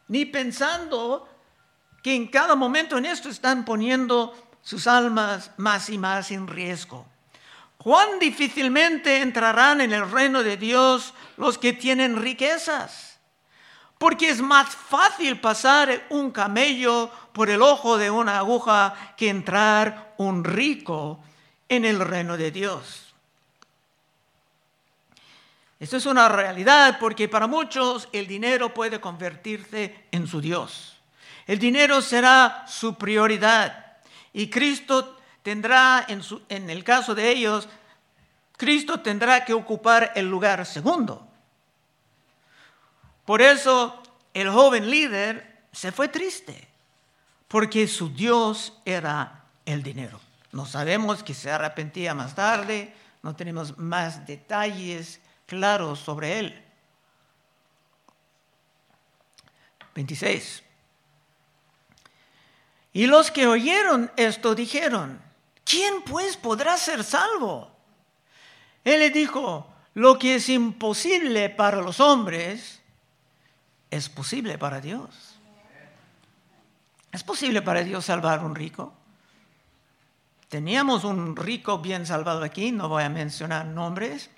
ni 0.07 0.25
pensando 0.25 1.27
que 2.03 2.15
en 2.15 2.27
cada 2.27 2.55
momento 2.55 2.97
en 2.97 3.05
esto 3.05 3.29
están 3.29 3.63
poniendo 3.63 4.33
sus 4.61 4.87
almas 4.87 5.51
más 5.57 5.89
y 5.89 5.97
más 5.97 6.31
en 6.31 6.47
riesgo. 6.47 7.05
Cuán 7.77 8.19
difícilmente 8.19 9.21
entrarán 9.21 9.81
en 9.81 9.93
el 9.93 10.09
reino 10.09 10.43
de 10.43 10.57
Dios 10.57 11.13
los 11.37 11.57
que 11.57 11.73
tienen 11.73 12.21
riquezas. 12.21 13.19
Porque 13.97 14.29
es 14.29 14.41
más 14.41 14.69
fácil 14.69 15.39
pasar 15.39 16.05
un 16.09 16.31
camello 16.31 17.09
por 17.33 17.49
el 17.49 17.61
ojo 17.61 17.97
de 17.97 18.11
una 18.11 18.37
aguja 18.37 19.13
que 19.17 19.29
entrar 19.29 20.13
un 20.17 20.43
rico 20.43 21.23
en 21.69 21.85
el 21.85 21.99
reino 21.99 22.37
de 22.37 22.51
Dios. 22.51 23.10
Esto 25.81 25.97
es 25.97 26.05
una 26.05 26.29
realidad 26.29 26.97
porque 26.99 27.27
para 27.27 27.47
muchos 27.47 28.07
el 28.11 28.27
dinero 28.27 28.71
puede 28.71 29.01
convertirse 29.01 30.05
en 30.11 30.27
su 30.27 30.39
Dios. 30.39 30.99
El 31.47 31.57
dinero 31.57 32.03
será 32.03 32.65
su 32.67 32.93
prioridad 32.99 33.97
y 34.31 34.47
Cristo 34.51 35.17
tendrá, 35.41 36.05
en, 36.07 36.21
en 36.49 36.69
el 36.69 36.83
caso 36.83 37.15
de 37.15 37.31
ellos, 37.31 37.67
Cristo 38.57 38.99
tendrá 38.99 39.43
que 39.43 39.53
ocupar 39.53 40.11
el 40.13 40.29
lugar 40.29 40.67
segundo. 40.67 41.27
Por 43.25 43.41
eso 43.41 44.03
el 44.35 44.51
joven 44.51 44.87
líder 44.87 45.63
se 45.71 45.91
fue 45.91 46.09
triste, 46.09 46.67
porque 47.47 47.87
su 47.87 48.09
Dios 48.09 48.77
era 48.85 49.45
el 49.65 49.81
dinero. 49.81 50.19
No 50.51 50.67
sabemos 50.67 51.23
que 51.23 51.33
se 51.33 51.49
arrepentía 51.49 52.13
más 52.13 52.35
tarde, 52.35 52.93
no 53.23 53.35
tenemos 53.35 53.79
más 53.79 54.27
detalles 54.27 55.19
claros 55.51 55.99
sobre 55.99 56.39
él. 56.39 56.63
26. 59.93 60.63
Y 62.93 63.05
los 63.05 63.31
que 63.31 63.47
oyeron 63.47 64.09
esto 64.15 64.55
dijeron, 64.55 65.21
¿quién 65.65 66.03
pues 66.03 66.37
podrá 66.37 66.77
ser 66.77 67.03
salvo? 67.03 67.69
Él 68.85 69.01
le 69.01 69.09
dijo, 69.09 69.67
lo 69.93 70.17
que 70.17 70.35
es 70.35 70.47
imposible 70.47 71.49
para 71.49 71.81
los 71.81 71.99
hombres 71.99 72.79
es 73.89 74.07
posible 74.07 74.57
para 74.57 74.79
Dios. 74.79 75.35
¿Es 77.11 77.25
posible 77.25 77.61
para 77.61 77.83
Dios 77.83 78.05
salvar 78.05 78.39
a 78.39 78.45
un 78.45 78.55
rico? 78.55 78.93
Teníamos 80.47 81.03
un 81.03 81.35
rico 81.35 81.79
bien 81.79 82.05
salvado 82.05 82.41
aquí, 82.41 82.71
no 82.71 82.87
voy 82.87 83.03
a 83.03 83.09
mencionar 83.09 83.65
nombres, 83.65 84.29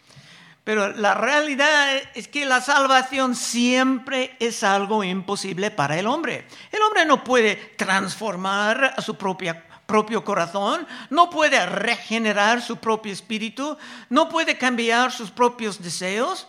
pero 0.63 0.93
la 0.93 1.13
realidad 1.13 1.97
es 2.15 2.27
que 2.27 2.45
la 2.45 2.61
salvación 2.61 3.35
siempre 3.35 4.35
es 4.39 4.63
algo 4.63 5.03
imposible 5.03 5.71
para 5.71 5.99
el 5.99 6.07
hombre. 6.07 6.47
El 6.71 6.81
hombre 6.81 7.05
no 7.05 7.23
puede 7.23 7.55
transformar 7.77 8.93
a 8.95 9.01
su 9.01 9.15
propia 9.15 9.65
propio 9.85 10.23
corazón, 10.23 10.87
no 11.09 11.29
puede 11.29 11.63
regenerar 11.65 12.61
su 12.61 12.77
propio 12.77 13.11
espíritu, 13.11 13.77
no 14.09 14.29
puede 14.29 14.57
cambiar 14.57 15.11
sus 15.11 15.29
propios 15.29 15.83
deseos. 15.83 16.47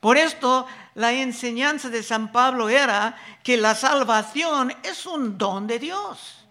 Por 0.00 0.16
esto, 0.16 0.66
la 0.94 1.12
enseñanza 1.12 1.88
de 1.88 2.02
San 2.02 2.32
Pablo 2.32 2.68
era 2.68 3.16
que 3.44 3.56
la 3.56 3.76
salvación 3.76 4.74
es 4.82 5.06
un 5.06 5.38
don 5.38 5.68
de 5.68 5.78
Dios. 5.78 6.41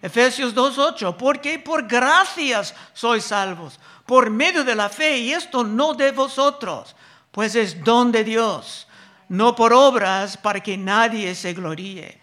Efesios 0.00 0.54
2.8, 0.54 1.16
porque 1.16 1.58
por 1.58 1.86
gracias 1.86 2.74
sois 2.92 3.24
salvos, 3.24 3.80
por 4.06 4.30
medio 4.30 4.64
de 4.64 4.74
la 4.74 4.88
fe, 4.88 5.18
y 5.18 5.32
esto 5.32 5.64
no 5.64 5.94
de 5.94 6.12
vosotros, 6.12 6.94
pues 7.30 7.54
es 7.54 7.82
don 7.82 8.12
de 8.12 8.24
Dios, 8.24 8.86
no 9.28 9.54
por 9.54 9.72
obras 9.72 10.36
para 10.36 10.60
que 10.60 10.76
nadie 10.76 11.34
se 11.34 11.52
gloríe. 11.52 12.20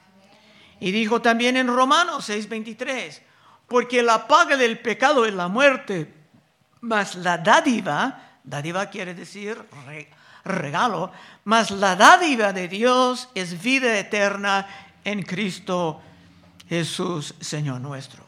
Y 0.80 0.92
dijo 0.92 1.22
también 1.22 1.58
en 1.58 1.68
Romanos 1.68 2.30
6.23, 2.30 3.22
porque 3.68 4.02
la 4.04 4.28
paga 4.28 4.56
del 4.56 4.80
pecado 4.80 5.26
es 5.26 5.34
la 5.34 5.48
muerte, 5.48 6.14
mas 6.82 7.16
la 7.16 7.38
dádiva, 7.38 8.38
dádiva 8.44 8.90
quiere 8.90 9.14
decir 9.14 9.58
regalo, 10.46 11.12
mas 11.44 11.72
la 11.72 11.96
dádiva 11.96 12.54
de 12.54 12.68
Dios 12.68 13.30
es 13.36 13.62
vida 13.62 13.98
eterna 13.98 14.68
en 15.04 15.24
Cristo 15.24 16.02
Jesús, 16.68 17.36
Señor 17.40 17.82
nuestro. 17.82 18.24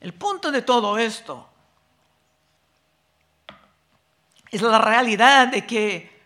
El 0.00 0.14
punto 0.14 0.50
de 0.50 0.62
todo 0.62 0.98
esto 0.98 1.48
es 4.50 4.60
la 4.62 4.78
realidad 4.78 5.48
de 5.48 5.66
que 5.66 6.22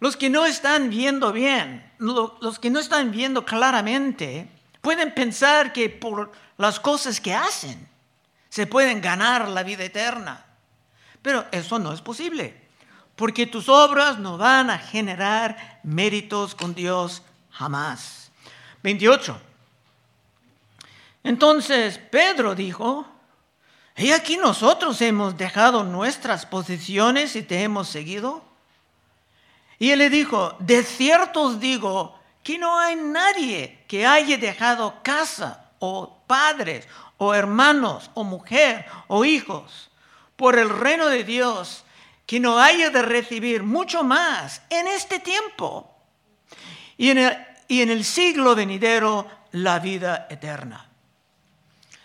los 0.00 0.16
que 0.16 0.30
no 0.30 0.46
están 0.46 0.90
viendo 0.90 1.32
bien, 1.32 1.92
los 1.98 2.58
que 2.58 2.70
no 2.70 2.78
están 2.78 3.10
viendo 3.10 3.44
claramente, 3.44 4.48
Pueden 4.80 5.12
pensar 5.12 5.72
que 5.72 5.90
por 5.90 6.32
las 6.56 6.78
cosas 6.80 7.20
que 7.20 7.34
hacen 7.34 7.88
se 8.48 8.66
pueden 8.66 9.00
ganar 9.00 9.48
la 9.48 9.62
vida 9.62 9.84
eterna. 9.84 10.44
Pero 11.20 11.44
eso 11.50 11.78
no 11.78 11.92
es 11.92 12.00
posible, 12.00 12.68
porque 13.16 13.46
tus 13.46 13.68
obras 13.68 14.18
no 14.18 14.38
van 14.38 14.70
a 14.70 14.78
generar 14.78 15.80
méritos 15.82 16.54
con 16.54 16.74
Dios 16.74 17.22
jamás. 17.50 18.27
28. 18.82 19.40
Entonces 21.24 21.98
Pedro 21.98 22.54
dijo, 22.54 23.06
y 23.96 24.12
aquí 24.12 24.36
nosotros 24.36 25.00
hemos 25.02 25.36
dejado 25.36 25.82
nuestras 25.82 26.46
posiciones 26.46 27.34
y 27.36 27.42
te 27.42 27.62
hemos 27.62 27.88
seguido. 27.88 28.42
Y 29.78 29.90
él 29.90 29.98
le 29.98 30.10
dijo, 30.10 30.56
de 30.60 30.82
cierto 30.82 31.42
os 31.42 31.60
digo 31.60 32.18
que 32.42 32.58
no 32.58 32.78
hay 32.78 32.96
nadie 32.96 33.84
que 33.88 34.06
haya 34.06 34.38
dejado 34.38 35.02
casa 35.02 35.70
o 35.80 36.16
padres 36.26 36.86
o 37.16 37.34
hermanos 37.34 38.10
o 38.14 38.24
mujer 38.24 38.86
o 39.08 39.24
hijos 39.24 39.90
por 40.36 40.58
el 40.58 40.68
reino 40.68 41.06
de 41.06 41.24
Dios 41.24 41.84
que 42.26 42.38
no 42.38 42.58
haya 42.58 42.90
de 42.90 43.02
recibir 43.02 43.62
mucho 43.62 44.04
más 44.04 44.62
en 44.70 44.86
este 44.86 45.18
tiempo 45.18 45.92
y 46.96 47.10
en 47.10 47.18
el, 47.18 47.47
y 47.68 47.82
en 47.82 47.90
el 47.90 48.04
siglo 48.04 48.54
venidero 48.54 49.28
la 49.52 49.78
vida 49.78 50.26
eterna. 50.30 50.88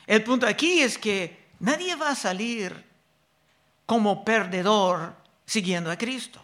El 0.06 0.24
punto 0.24 0.46
aquí 0.46 0.82
es 0.82 0.98
que 0.98 1.48
nadie 1.60 1.96
va 1.96 2.10
a 2.10 2.16
salir 2.16 2.84
como 3.86 4.26
perdedor 4.26 5.16
siguiendo 5.46 5.90
a 5.90 5.98
Cristo. 5.98 6.42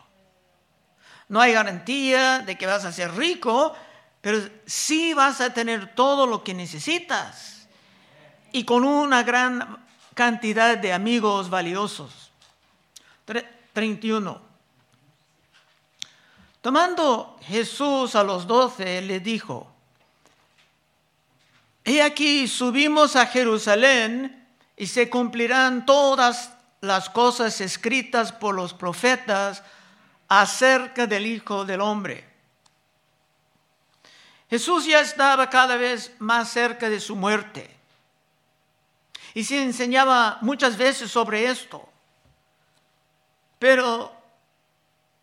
No 1.27 1.41
hay 1.41 1.53
garantía 1.53 2.39
de 2.39 2.57
que 2.57 2.65
vas 2.65 2.85
a 2.85 2.91
ser 2.91 3.13
rico, 3.15 3.75
pero 4.21 4.39
sí 4.65 5.13
vas 5.13 5.41
a 5.41 5.53
tener 5.53 5.93
todo 5.93 6.25
lo 6.25 6.43
que 6.43 6.53
necesitas 6.53 7.67
y 8.51 8.63
con 8.63 8.83
una 8.83 9.23
gran 9.23 9.85
cantidad 10.13 10.77
de 10.77 10.93
amigos 10.93 11.49
valiosos. 11.49 12.31
31. 13.73 14.48
Tomando 16.61 17.37
Jesús 17.43 18.15
a 18.15 18.23
los 18.23 18.45
doce, 18.45 19.01
le 19.01 19.19
dijo, 19.19 19.71
He 21.85 22.01
aquí, 22.01 22.47
subimos 22.47 23.15
a 23.15 23.25
Jerusalén 23.25 24.47
y 24.75 24.87
se 24.87 25.09
cumplirán 25.09 25.85
todas 25.85 26.53
las 26.81 27.09
cosas 27.09 27.59
escritas 27.61 28.31
por 28.31 28.55
los 28.55 28.73
profetas 28.73 29.63
acerca 30.27 31.07
del 31.07 31.25
Hijo 31.25 31.65
del 31.65 31.81
Hombre. 31.81 32.27
Jesús 34.49 34.85
ya 34.85 34.99
estaba 34.99 35.49
cada 35.49 35.77
vez 35.77 36.11
más 36.19 36.49
cerca 36.49 36.89
de 36.89 36.99
su 36.99 37.15
muerte. 37.15 37.75
Y 39.33 39.43
se 39.43 39.61
enseñaba 39.61 40.39
muchas 40.41 40.75
veces 40.75 41.11
sobre 41.11 41.49
esto. 41.49 41.87
Pero 43.59 44.18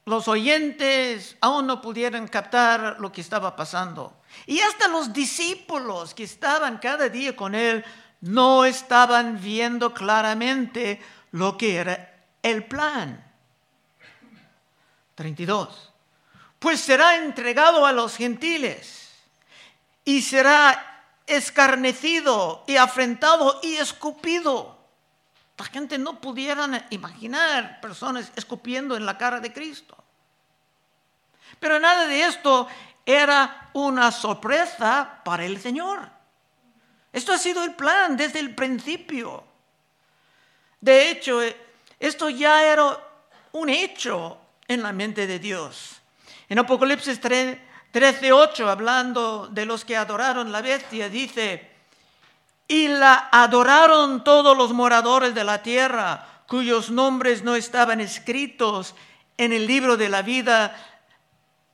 los 0.06 0.28
oyentes 0.28 1.36
aún 1.40 1.66
no 1.66 1.82
pudieron 1.82 2.28
captar 2.28 2.96
lo 3.00 3.10
que 3.10 3.20
estaba 3.20 3.56
pasando. 3.56 4.16
Y 4.46 4.60
hasta 4.60 4.86
los 4.86 5.12
discípulos 5.12 6.14
que 6.14 6.22
estaban 6.22 6.78
cada 6.78 7.08
día 7.08 7.34
con 7.34 7.56
él 7.56 7.84
no 8.20 8.64
estaban 8.64 9.40
viendo 9.40 9.92
claramente 9.92 11.00
lo 11.32 11.58
que 11.58 11.76
era 11.76 12.24
el 12.40 12.64
plan. 12.64 13.24
32. 15.16 15.92
Pues 16.60 16.80
será 16.80 17.16
entregado 17.16 17.84
a 17.84 17.92
los 17.92 18.16
gentiles 18.16 19.10
y 20.04 20.22
será 20.22 21.02
escarnecido 21.26 22.62
y 22.68 22.76
afrentado 22.76 23.58
y 23.60 23.74
escupido. 23.74 24.76
La 25.58 25.64
gente 25.64 25.98
no 25.98 26.20
pudiera 26.20 26.86
imaginar 26.90 27.80
personas 27.80 28.30
escupiendo 28.36 28.96
en 28.96 29.06
la 29.06 29.16
cara 29.16 29.40
de 29.40 29.52
Cristo. 29.52 29.95
Pero 31.58 31.80
nada 31.80 32.06
de 32.06 32.22
esto 32.24 32.68
era 33.04 33.70
una 33.72 34.10
sorpresa 34.10 35.20
para 35.24 35.44
el 35.44 35.60
Señor. 35.60 36.10
Esto 37.12 37.32
ha 37.32 37.38
sido 37.38 37.64
el 37.64 37.74
plan 37.74 38.16
desde 38.16 38.40
el 38.40 38.54
principio. 38.54 39.44
De 40.80 41.10
hecho, 41.10 41.40
esto 41.98 42.28
ya 42.28 42.62
era 42.62 42.98
un 43.52 43.68
hecho 43.68 44.38
en 44.68 44.82
la 44.82 44.92
mente 44.92 45.26
de 45.26 45.38
Dios. 45.38 46.00
En 46.48 46.58
Apocalipsis 46.58 47.20
13:8, 47.20 48.68
hablando 48.68 49.48
de 49.48 49.64
los 49.64 49.84
que 49.84 49.96
adoraron 49.96 50.52
la 50.52 50.60
bestia, 50.60 51.08
dice, 51.08 51.70
y 52.68 52.88
la 52.88 53.28
adoraron 53.32 54.24
todos 54.24 54.56
los 54.56 54.72
moradores 54.72 55.34
de 55.34 55.44
la 55.44 55.62
tierra, 55.62 56.42
cuyos 56.48 56.90
nombres 56.90 57.42
no 57.42 57.54
estaban 57.54 58.00
escritos 58.00 58.94
en 59.38 59.52
el 59.52 59.66
libro 59.66 59.96
de 59.96 60.08
la 60.08 60.22
vida 60.22 60.76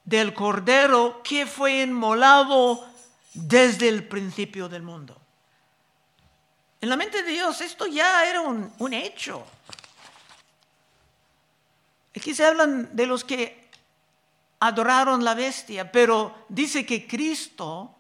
del 0.05 0.35
Cordero 0.35 1.23
que 1.23 1.47
fue 1.47 1.83
inmolado 1.83 2.85
desde 3.35 3.89
el 3.89 4.07
principio 4.07 4.69
del 4.69 4.83
mundo. 4.83 5.17
En 6.81 6.89
la 6.89 6.97
mente 6.97 7.23
de 7.23 7.31
Dios 7.31 7.61
esto 7.61 7.87
ya 7.87 8.29
era 8.29 8.41
un, 8.41 8.73
un 8.79 8.93
hecho. 8.93 9.45
Aquí 12.15 12.35
se 12.35 12.45
hablan 12.45 12.95
de 12.95 13.07
los 13.07 13.25
que 13.25 13.69
adoraron 14.61 15.25
la 15.25 15.35
bestia, 15.35 15.91
pero 15.91 16.45
dice 16.49 16.85
que 16.85 17.07
Cristo 17.07 17.95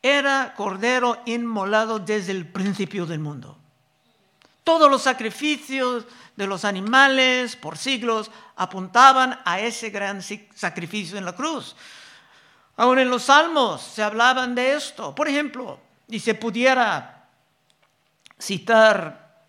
era 0.00 0.54
cordero 0.56 1.20
inmolado 1.26 1.98
desde 1.98 2.32
el 2.32 2.46
principio 2.46 3.04
del 3.04 3.18
mundo. 3.18 3.57
Todos 4.68 4.90
los 4.90 5.00
sacrificios 5.00 6.04
de 6.36 6.46
los 6.46 6.66
animales 6.66 7.56
por 7.56 7.78
siglos 7.78 8.30
apuntaban 8.54 9.40
a 9.46 9.60
ese 9.60 9.88
gran 9.88 10.20
sacrificio 10.22 11.16
en 11.16 11.24
la 11.24 11.32
cruz. 11.32 11.74
Aún 12.76 12.98
en 12.98 13.08
los 13.08 13.22
salmos 13.22 13.80
se 13.80 14.02
hablaban 14.02 14.54
de 14.54 14.74
esto. 14.74 15.14
Por 15.14 15.26
ejemplo, 15.26 15.80
y 16.06 16.20
se 16.20 16.34
pudiera 16.34 17.30
citar 18.38 19.40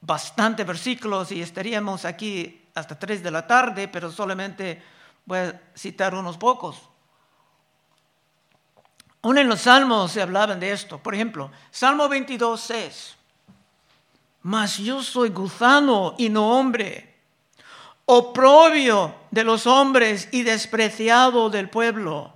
bastante 0.00 0.62
versículos 0.62 1.32
y 1.32 1.42
estaríamos 1.42 2.04
aquí 2.04 2.68
hasta 2.72 2.96
3 2.96 3.24
de 3.24 3.30
la 3.32 3.48
tarde, 3.48 3.88
pero 3.88 4.12
solamente 4.12 4.80
voy 5.24 5.38
a 5.38 5.60
citar 5.74 6.14
unos 6.14 6.38
pocos. 6.38 6.88
Aún 9.22 9.38
en 9.38 9.48
los 9.48 9.62
salmos 9.62 10.12
se 10.12 10.22
hablaban 10.22 10.60
de 10.60 10.70
esto. 10.70 11.02
Por 11.02 11.16
ejemplo, 11.16 11.50
Salmo 11.72 12.08
22, 12.08 12.60
6. 12.60 13.15
Mas 14.46 14.78
yo 14.78 15.02
soy 15.02 15.30
gusano 15.30 16.14
y 16.18 16.28
no 16.28 16.56
hombre, 16.56 17.16
oprobio 18.04 19.12
de 19.32 19.42
los 19.42 19.66
hombres 19.66 20.28
y 20.30 20.44
despreciado 20.44 21.50
del 21.50 21.68
pueblo. 21.68 22.32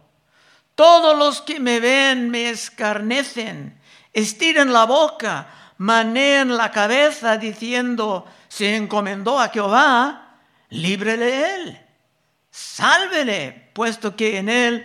Todos 0.75 1.17
los 1.17 1.41
que 1.41 1.61
me 1.61 1.79
ven 1.79 2.29
me 2.29 2.51
escarnecen, 2.51 3.81
estiran 4.13 4.73
la 4.73 4.87
boca, 4.87 5.55
manean 5.79 6.57
la 6.57 6.73
cabeza 6.73 7.37
diciendo, 7.37 8.27
se 8.49 8.75
encomendó 8.75 9.39
a 9.39 9.51
Jehová, 9.51 10.41
líbrele 10.71 11.55
él, 11.55 11.81
sálvele, 12.51 13.71
puesto 13.73 14.17
que 14.17 14.39
en 14.39 14.49
él 14.49 14.85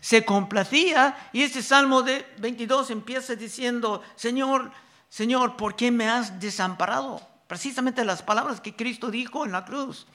se 0.00 0.24
complacía. 0.24 1.28
Y 1.34 1.42
este 1.42 1.60
Salmo 1.60 2.00
de 2.00 2.24
22 2.38 2.88
empieza 2.88 3.34
diciendo, 3.34 4.02
Señor, 4.16 4.72
Señor, 5.12 5.58
¿por 5.58 5.76
qué 5.76 5.90
me 5.90 6.08
has 6.08 6.40
desamparado? 6.40 7.20
Precisamente 7.46 8.02
las 8.02 8.22
palabras 8.22 8.62
que 8.62 8.74
Cristo 8.74 9.10
dijo 9.10 9.44
en 9.44 9.52
la 9.52 9.62
cruz. 9.62 10.06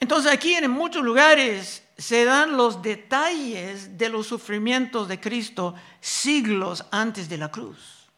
Entonces 0.00 0.32
aquí 0.32 0.54
en 0.54 0.70
muchos 0.70 1.04
lugares 1.04 1.86
se 1.98 2.24
dan 2.24 2.56
los 2.56 2.80
detalles 2.80 3.98
de 3.98 4.08
los 4.08 4.26
sufrimientos 4.28 5.08
de 5.08 5.20
Cristo 5.20 5.74
siglos 6.00 6.86
antes 6.90 7.28
de 7.28 7.36
la 7.36 7.50
cruz. 7.50 8.08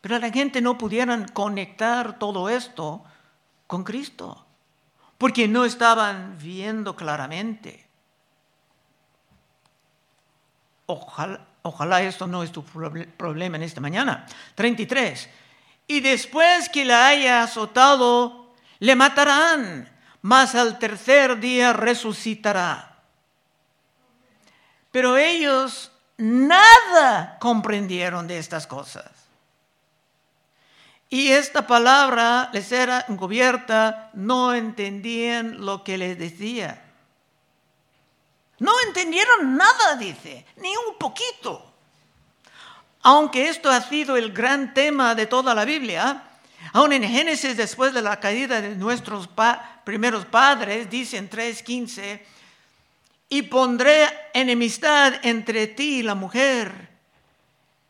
Pero 0.00 0.18
la 0.18 0.32
gente 0.32 0.60
no 0.60 0.76
pudieran 0.76 1.28
conectar 1.28 2.18
todo 2.18 2.48
esto 2.48 3.04
con 3.68 3.84
Cristo, 3.84 4.44
porque 5.18 5.46
no 5.46 5.64
estaban 5.64 6.36
viendo 6.36 6.96
claramente. 6.96 7.86
Ojalá, 10.86 11.46
ojalá 11.62 12.02
esto 12.02 12.26
no 12.26 12.42
es 12.42 12.52
tu 12.52 12.64
problema 12.64 13.56
en 13.56 13.62
esta 13.62 13.80
mañana. 13.80 14.26
33. 14.54 15.28
Y 15.86 16.00
después 16.00 16.68
que 16.68 16.84
la 16.84 17.06
haya 17.08 17.42
azotado, 17.42 18.52
le 18.78 18.96
matarán, 18.96 19.88
mas 20.20 20.54
al 20.54 20.78
tercer 20.78 21.38
día 21.38 21.72
resucitará. 21.72 22.96
Pero 24.90 25.16
ellos 25.16 25.90
nada 26.16 27.38
comprendieron 27.40 28.26
de 28.26 28.38
estas 28.38 28.66
cosas. 28.66 29.10
Y 31.08 31.32
esta 31.32 31.66
palabra 31.66 32.48
les 32.52 32.72
era 32.72 33.04
encubierta, 33.08 34.10
no 34.14 34.54
entendían 34.54 35.64
lo 35.64 35.84
que 35.84 35.98
les 35.98 36.18
decía. 36.18 36.81
No 38.62 38.70
entendieron 38.86 39.56
nada, 39.56 39.96
dice, 39.96 40.46
ni 40.58 40.70
un 40.88 40.96
poquito. 40.96 41.74
Aunque 43.02 43.48
esto 43.48 43.68
ha 43.68 43.80
sido 43.80 44.16
el 44.16 44.32
gran 44.32 44.72
tema 44.72 45.16
de 45.16 45.26
toda 45.26 45.52
la 45.52 45.64
Biblia, 45.64 46.22
aún 46.72 46.92
en 46.92 47.02
Génesis, 47.02 47.56
después 47.56 47.92
de 47.92 48.02
la 48.02 48.20
caída 48.20 48.60
de 48.60 48.76
nuestros 48.76 49.28
primeros 49.82 50.26
padres, 50.26 50.88
dice 50.88 51.16
en 51.16 51.28
3.15, 51.28 52.20
y 53.30 53.42
pondré 53.42 54.08
enemistad 54.32 55.14
entre 55.24 55.66
ti 55.66 55.98
y 55.98 56.02
la 56.04 56.14
mujer, 56.14 56.70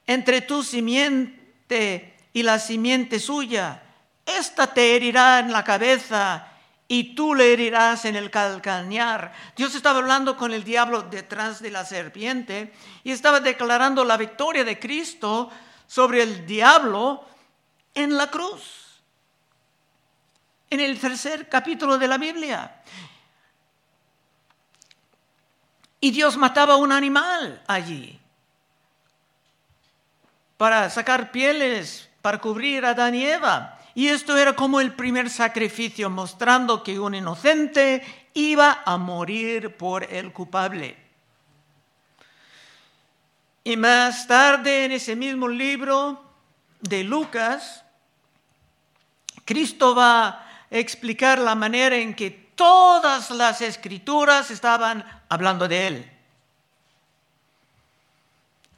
entre 0.06 0.40
tu 0.40 0.62
simiente 0.62 2.14
y 2.32 2.42
la 2.42 2.58
simiente 2.58 3.20
suya. 3.20 3.82
Esta 4.24 4.72
te 4.72 4.96
herirá 4.96 5.40
en 5.40 5.52
la 5.52 5.64
cabeza 5.64 6.51
y 6.92 7.14
tú 7.14 7.35
le 7.35 7.55
herirás 7.55 8.05
en 8.05 8.16
el 8.16 8.31
calcañar. 8.31 9.33
Dios 9.57 9.74
estaba 9.74 10.00
hablando 10.00 10.37
con 10.37 10.52
el 10.52 10.62
diablo 10.62 11.00
detrás 11.00 11.62
de 11.62 11.70
la 11.70 11.87
serpiente 11.87 12.74
y 13.02 13.12
estaba 13.12 13.40
declarando 13.40 14.05
la 14.05 14.18
victoria 14.18 14.62
de 14.62 14.78
Cristo 14.78 15.50
sobre 15.87 16.22
el 16.22 16.44
diablo 16.44 17.24
en 17.94 18.14
la 18.14 18.31
cruz. 18.31 19.00
En 20.68 20.81
el 20.81 21.00
tercer 21.00 21.48
capítulo 21.48 21.96
de 21.96 22.09
la 22.09 22.18
Biblia. 22.18 22.83
Y 25.98 26.11
Dios 26.11 26.37
mataba 26.37 26.76
un 26.76 26.92
animal 26.92 27.62
allí. 27.68 28.20
para 30.59 30.90
sacar 30.90 31.33
pieles, 31.33 32.11
para 32.20 32.38
cubrir 32.38 32.85
a 32.85 32.90
Adán 32.90 33.14
y 33.14 33.24
Eva. 33.24 33.78
Y 33.94 34.09
esto 34.09 34.37
era 34.37 34.55
como 34.55 34.81
el 34.81 34.94
primer 34.94 35.28
sacrificio, 35.28 36.09
mostrando 36.09 36.83
que 36.83 36.98
un 36.98 37.14
inocente 37.14 38.02
iba 38.35 38.83
a 38.85 38.96
morir 38.96 39.76
por 39.76 40.05
el 40.05 40.33
culpable. 40.33 40.96
Y 43.64 43.76
más 43.76 44.26
tarde 44.26 44.87
en 44.87 44.92
ese 44.92 45.14
mismo 45.14 45.46
libro 45.46 46.22
de 46.81 47.05
Lucas, 47.05 47.85
Cristo 49.44 49.94
va 49.94 50.28
a 50.28 50.46
explicar 50.70 51.38
la 51.38 51.55
manera 51.55 51.96
en 51.96 52.14
que 52.14 52.31
todas 52.31 53.31
las 53.31 53.61
escrituras 53.61 54.50
estaban 54.50 55.05
hablando 55.28 55.68
de 55.68 55.87
Él. 55.87 56.12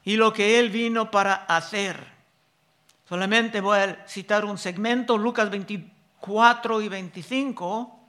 Y 0.05 0.16
lo 0.16 0.33
que 0.33 0.59
Él 0.59 0.70
vino 0.70 1.11
para 1.11 1.35
hacer. 1.35 2.13
Solamente 3.09 3.61
voy 3.61 3.79
a 3.79 4.05
citar 4.09 4.45
un 4.45 4.57
segmento, 4.57 5.19
Lucas 5.19 5.51
24 5.51 6.81
y 6.81 6.88
25. 6.88 8.01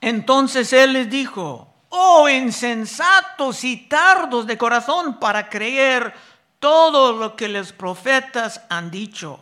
Entonces 0.00 0.72
Él 0.72 0.92
les 0.92 1.10
dijo, 1.10 1.68
oh 1.88 2.28
insensatos 2.28 3.64
y 3.64 3.88
tardos 3.88 4.46
de 4.46 4.56
corazón 4.56 5.18
para 5.18 5.48
creer 5.48 6.14
todo 6.60 7.12
lo 7.12 7.34
que 7.34 7.48
los 7.48 7.72
profetas 7.72 8.60
han 8.68 8.90
dicho. 8.90 9.40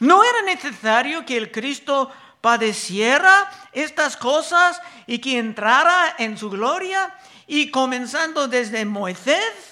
¿No 0.00 0.24
era 0.24 0.42
necesario 0.42 1.24
que 1.24 1.36
el 1.36 1.52
Cristo 1.52 2.10
padeciera 2.40 3.48
estas 3.70 4.16
cosas 4.16 4.82
y 5.06 5.20
que 5.20 5.38
entrara 5.38 6.16
en 6.18 6.36
su 6.36 6.50
gloria? 6.50 7.14
Y 7.46 7.70
comenzando 7.70 8.48
desde 8.48 8.84
Moisés, 8.84 9.71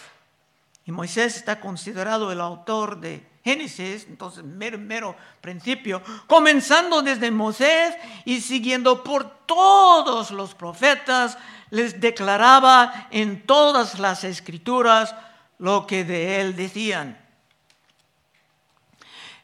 y 0.84 0.92
Moisés 0.92 1.36
está 1.36 1.60
considerado 1.60 2.32
el 2.32 2.40
autor 2.40 3.00
de 3.00 3.26
Génesis, 3.44 4.06
entonces 4.08 4.44
mero, 4.44 4.78
mero 4.78 5.16
principio, 5.40 6.02
comenzando 6.26 7.00
desde 7.00 7.30
Moisés 7.30 7.94
y 8.24 8.40
siguiendo 8.40 9.02
por 9.02 9.46
todos 9.46 10.30
los 10.30 10.54
profetas, 10.54 11.38
les 11.70 12.00
declaraba 12.00 13.08
en 13.10 13.46
todas 13.46 13.98
las 13.98 14.24
escrituras 14.24 15.14
lo 15.58 15.86
que 15.86 16.04
de 16.04 16.40
él 16.40 16.56
decían. 16.56 17.18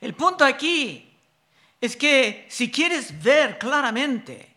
El 0.01 0.15
punto 0.15 0.45
aquí 0.45 1.17
es 1.81 1.97
que 1.97 2.47
si 2.51 2.71
quieres 2.71 3.23
ver 3.23 3.59
claramente, 3.59 4.55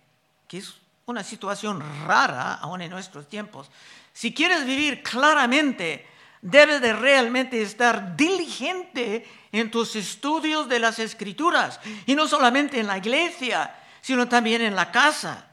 que 0.48 0.58
es 0.58 0.74
una 1.06 1.24
situación 1.24 1.82
rara 2.06 2.56
aún 2.56 2.82
en 2.82 2.92
nuestros 2.92 3.28
tiempos, 3.28 3.70
si 4.12 4.34
quieres 4.34 4.66
vivir 4.66 5.02
claramente, 5.02 6.09
debes 6.42 6.82
de 6.82 6.94
realmente 6.94 7.62
estar 7.62 8.16
diligente 8.16 9.28
en 9.52 9.72
tus 9.72 9.96
estudios 9.96 10.70
de 10.70 10.80
las 10.80 11.00
escrituras, 11.00 11.80
y 12.06 12.16
no 12.16 12.28
solamente 12.28 12.80
en 12.80 12.88
la 12.88 12.98
iglesia, 12.98 13.76
sino 14.02 14.28
también 14.28 14.62
en 14.62 14.76
la 14.76 14.92
casa. 14.92 15.48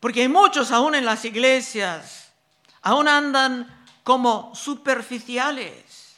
Porque 0.00 0.22
hay 0.22 0.28
muchos 0.28 0.70
aún 0.70 0.94
en 0.94 1.04
las 1.04 1.24
iglesias, 1.24 2.32
aún 2.82 3.08
andan 3.08 3.84
como 4.04 4.54
superficiales, 4.54 6.16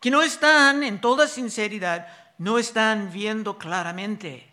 que 0.00 0.10
no 0.10 0.22
están 0.22 0.82
en 0.82 1.00
toda 1.00 1.26
sinceridad, 1.26 2.06
no 2.38 2.58
están 2.58 3.10
viendo 3.12 3.56
claramente. 3.56 4.52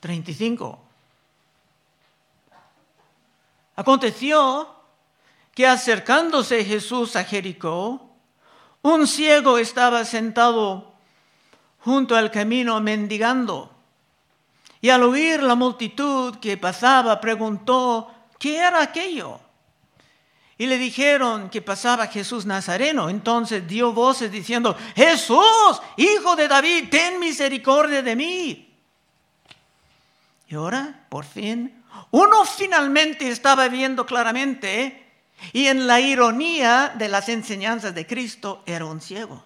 35. 0.00 0.87
Aconteció 3.78 4.74
que 5.54 5.64
acercándose 5.64 6.64
Jesús 6.64 7.14
a 7.14 7.22
Jericó, 7.22 8.10
un 8.82 9.06
ciego 9.06 9.56
estaba 9.56 10.04
sentado 10.04 10.94
junto 11.78 12.16
al 12.16 12.32
camino 12.32 12.80
mendigando. 12.80 13.70
Y 14.80 14.88
al 14.88 15.04
oír 15.04 15.44
la 15.44 15.54
multitud 15.54 16.38
que 16.40 16.56
pasaba, 16.56 17.20
preguntó, 17.20 18.12
¿qué 18.40 18.56
era 18.56 18.82
aquello? 18.82 19.38
Y 20.56 20.66
le 20.66 20.76
dijeron 20.76 21.48
que 21.48 21.62
pasaba 21.62 22.08
Jesús 22.08 22.46
Nazareno. 22.46 23.08
Entonces 23.08 23.68
dio 23.68 23.92
voces 23.92 24.32
diciendo, 24.32 24.76
Jesús, 24.96 25.80
hijo 25.96 26.34
de 26.34 26.48
David, 26.48 26.88
ten 26.90 27.20
misericordia 27.20 28.02
de 28.02 28.16
mí. 28.16 28.76
Y 30.48 30.56
ahora, 30.56 31.06
por 31.08 31.24
fin, 31.24 31.77
uno 32.10 32.44
finalmente 32.44 33.28
estaba 33.28 33.68
viendo 33.68 34.06
claramente 34.06 35.04
y 35.52 35.66
en 35.66 35.86
la 35.86 36.00
ironía 36.00 36.94
de 36.96 37.08
las 37.08 37.28
enseñanzas 37.28 37.94
de 37.94 38.06
Cristo 38.06 38.62
era 38.66 38.84
un 38.84 39.00
ciego. 39.00 39.42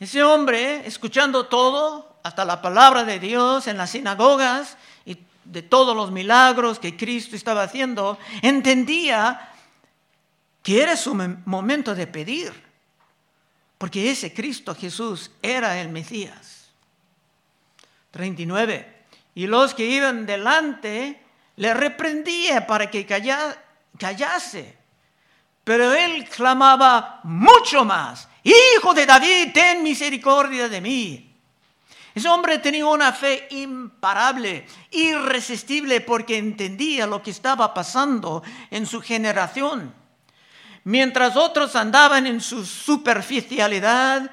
Ese 0.00 0.22
hombre, 0.22 0.86
escuchando 0.86 1.46
todo, 1.46 2.18
hasta 2.22 2.44
la 2.44 2.60
palabra 2.60 3.04
de 3.04 3.18
Dios 3.18 3.66
en 3.66 3.76
las 3.76 3.90
sinagogas 3.90 4.76
y 5.04 5.18
de 5.44 5.62
todos 5.62 5.94
los 5.94 6.10
milagros 6.10 6.78
que 6.78 6.96
Cristo 6.96 7.36
estaba 7.36 7.62
haciendo, 7.62 8.18
entendía 8.42 9.50
que 10.62 10.82
era 10.82 10.96
su 10.96 11.14
momento 11.14 11.94
de 11.94 12.06
pedir, 12.06 12.52
porque 13.76 14.10
ese 14.10 14.32
Cristo 14.32 14.74
Jesús 14.74 15.30
era 15.42 15.80
el 15.80 15.90
Mesías. 15.90 16.70
39. 18.10 18.93
Y 19.34 19.46
los 19.46 19.74
que 19.74 19.84
iban 19.84 20.26
delante 20.26 21.22
le 21.56 21.74
reprendía 21.74 22.66
para 22.66 22.90
que 22.90 23.06
callase. 23.06 24.78
Pero 25.64 25.92
él 25.92 26.28
clamaba 26.28 27.20
mucho 27.24 27.84
más, 27.84 28.28
Hijo 28.44 28.92
de 28.92 29.06
David, 29.06 29.52
ten 29.54 29.82
misericordia 29.82 30.68
de 30.68 30.80
mí. 30.82 31.30
Ese 32.14 32.28
hombre 32.28 32.58
tenía 32.58 32.86
una 32.86 33.10
fe 33.12 33.48
imparable, 33.50 34.66
irresistible, 34.90 36.02
porque 36.02 36.36
entendía 36.36 37.06
lo 37.06 37.22
que 37.22 37.30
estaba 37.30 37.72
pasando 37.72 38.42
en 38.70 38.84
su 38.84 39.00
generación. 39.00 39.94
Mientras 40.84 41.36
otros 41.36 41.74
andaban 41.74 42.26
en 42.26 42.42
su 42.42 42.66
superficialidad 42.66 44.30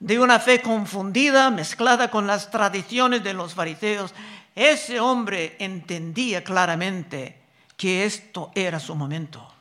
de 0.00 0.18
una 0.18 0.40
fe 0.40 0.60
confundida, 0.60 1.50
mezclada 1.50 2.10
con 2.10 2.26
las 2.26 2.50
tradiciones 2.50 3.22
de 3.22 3.32
los 3.32 3.54
fariseos, 3.54 4.12
ese 4.54 5.00
hombre 5.00 5.56
entendía 5.58 6.44
claramente 6.44 7.40
que 7.76 8.04
esto 8.04 8.50
era 8.54 8.78
su 8.78 8.94
momento. 8.94 9.52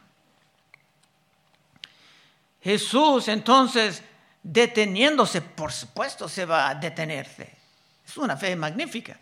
Jesús 2.62 3.27
entonces, 3.27 4.04
deteniéndose, 4.43 5.41
por 5.41 5.71
supuesto 5.71 6.30
se 6.30 6.45
va 6.45 6.69
a 6.69 6.75
detenerse. 6.75 7.58
Es 8.06 8.17
una 8.17 8.38
fe 8.38 8.56
magnífica. 8.56 9.17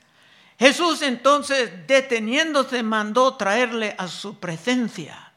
Jesús 0.57 1.01
entonces, 1.03 1.87
deteniéndose, 1.87 2.83
mandó 2.83 3.35
traerle 3.35 3.95
a 3.97 4.07
su 4.07 4.39
presencia. 4.39 5.31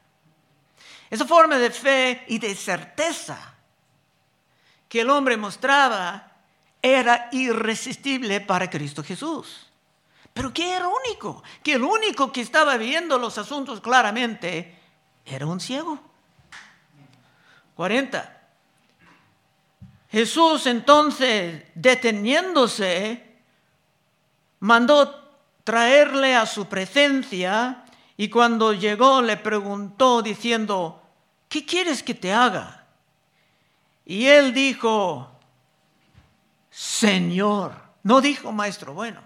Esa 1.08 1.26
forma 1.26 1.58
de 1.58 1.70
fe 1.70 2.24
y 2.26 2.38
de 2.38 2.54
certeza 2.54 3.54
que 4.88 5.02
el 5.02 5.10
hombre 5.10 5.36
mostraba 5.36 6.32
era 6.80 7.28
irresistible 7.32 8.40
para 8.40 8.68
Cristo 8.68 9.04
Jesús. 9.04 9.71
Pero 10.32 10.52
que 10.52 10.74
era 10.74 10.88
único, 10.88 11.42
que 11.62 11.74
el 11.74 11.82
único 11.82 12.32
que 12.32 12.40
estaba 12.40 12.76
viendo 12.76 13.18
los 13.18 13.36
asuntos 13.38 13.80
claramente 13.80 14.78
era 15.24 15.46
un 15.46 15.60
ciego. 15.60 15.98
40. 17.74 18.40
Jesús 20.10 20.66
entonces, 20.66 21.64
deteniéndose, 21.74 23.32
mandó 24.60 25.22
traerle 25.64 26.36
a 26.36 26.46
su 26.46 26.66
presencia 26.66 27.84
y 28.16 28.28
cuando 28.28 28.72
llegó 28.72 29.22
le 29.22 29.36
preguntó 29.36 30.22
diciendo, 30.22 31.02
¿qué 31.48 31.64
quieres 31.64 32.02
que 32.02 32.14
te 32.14 32.32
haga? 32.32 32.84
Y 34.04 34.26
él 34.26 34.52
dijo, 34.52 35.30
Señor, 36.70 37.74
no 38.02 38.20
dijo 38.20 38.52
maestro 38.52 38.94
bueno, 38.94 39.22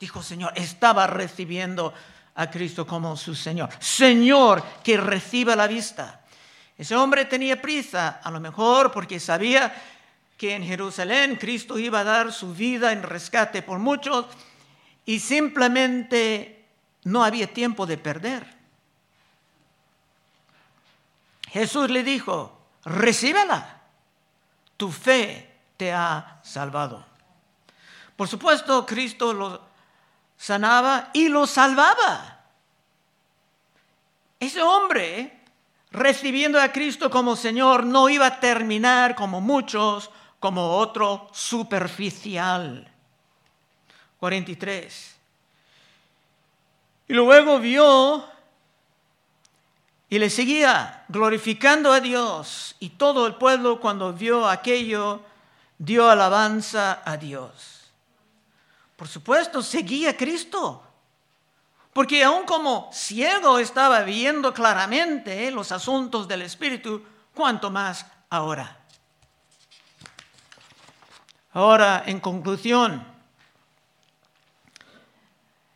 dijo 0.00 0.22
Señor, 0.22 0.52
estaba 0.56 1.06
recibiendo 1.06 1.92
a 2.34 2.50
Cristo 2.50 2.86
como 2.86 3.16
su 3.16 3.34
Señor. 3.34 3.68
Señor, 3.78 4.64
que 4.82 4.96
reciba 4.96 5.54
la 5.54 5.66
vista. 5.66 6.22
Ese 6.76 6.96
hombre 6.96 7.26
tenía 7.26 7.60
prisa, 7.60 8.20
a 8.22 8.30
lo 8.30 8.40
mejor 8.40 8.90
porque 8.90 9.20
sabía 9.20 9.74
que 10.38 10.54
en 10.54 10.64
Jerusalén 10.64 11.36
Cristo 11.36 11.78
iba 11.78 12.00
a 12.00 12.04
dar 12.04 12.32
su 12.32 12.54
vida 12.54 12.92
en 12.92 13.02
rescate 13.02 13.60
por 13.60 13.78
muchos 13.78 14.24
y 15.04 15.20
simplemente 15.20 16.64
no 17.04 17.22
había 17.22 17.52
tiempo 17.52 17.84
de 17.84 17.98
perder. 17.98 18.46
Jesús 21.50 21.90
le 21.90 22.02
dijo, 22.02 22.58
recíbela, 22.84 23.82
tu 24.78 24.90
fe 24.90 25.58
te 25.76 25.92
ha 25.92 26.40
salvado. 26.42 27.04
Por 28.16 28.28
supuesto, 28.28 28.86
Cristo 28.86 29.34
lo 29.34 29.69
sanaba 30.40 31.10
y 31.12 31.28
lo 31.28 31.46
salvaba. 31.46 32.38
ese 34.40 34.62
hombre, 34.62 35.38
recibiendo 35.90 36.58
a 36.58 36.72
Cristo 36.72 37.10
como 37.10 37.36
Señor, 37.36 37.84
no 37.84 38.08
iba 38.08 38.24
a 38.24 38.40
terminar 38.40 39.14
como 39.14 39.42
muchos, 39.42 40.10
como 40.38 40.78
otro 40.78 41.28
superficial. 41.30 42.90
43. 44.18 45.16
Y 47.08 47.12
luego 47.12 47.58
vio 47.58 48.24
y 50.08 50.18
le 50.18 50.30
seguía 50.30 51.04
glorificando 51.08 51.92
a 51.92 52.00
Dios. 52.00 52.76
Y 52.80 52.90
todo 52.90 53.26
el 53.26 53.34
pueblo 53.34 53.78
cuando 53.78 54.14
vio 54.14 54.48
aquello 54.48 55.20
dio 55.76 56.08
alabanza 56.08 57.02
a 57.04 57.18
Dios. 57.18 57.79
Por 59.00 59.08
supuesto, 59.08 59.62
seguía 59.62 60.10
a 60.10 60.14
Cristo. 60.14 60.82
Porque 61.94 62.22
aún 62.22 62.44
como 62.44 62.90
ciego 62.92 63.58
estaba 63.58 64.02
viendo 64.02 64.52
claramente 64.52 65.50
los 65.50 65.72
asuntos 65.72 66.28
del 66.28 66.42
Espíritu, 66.42 67.02
cuanto 67.34 67.70
más 67.70 68.04
ahora. 68.28 68.78
Ahora, 71.54 72.02
en 72.04 72.20
conclusión, 72.20 73.02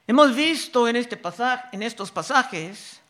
hemos 0.06 0.36
visto 0.36 0.86
en, 0.86 0.96
este 0.96 1.16
pasaje, 1.16 1.68
en 1.72 1.82
estos 1.82 2.10
pasajes 2.10 3.00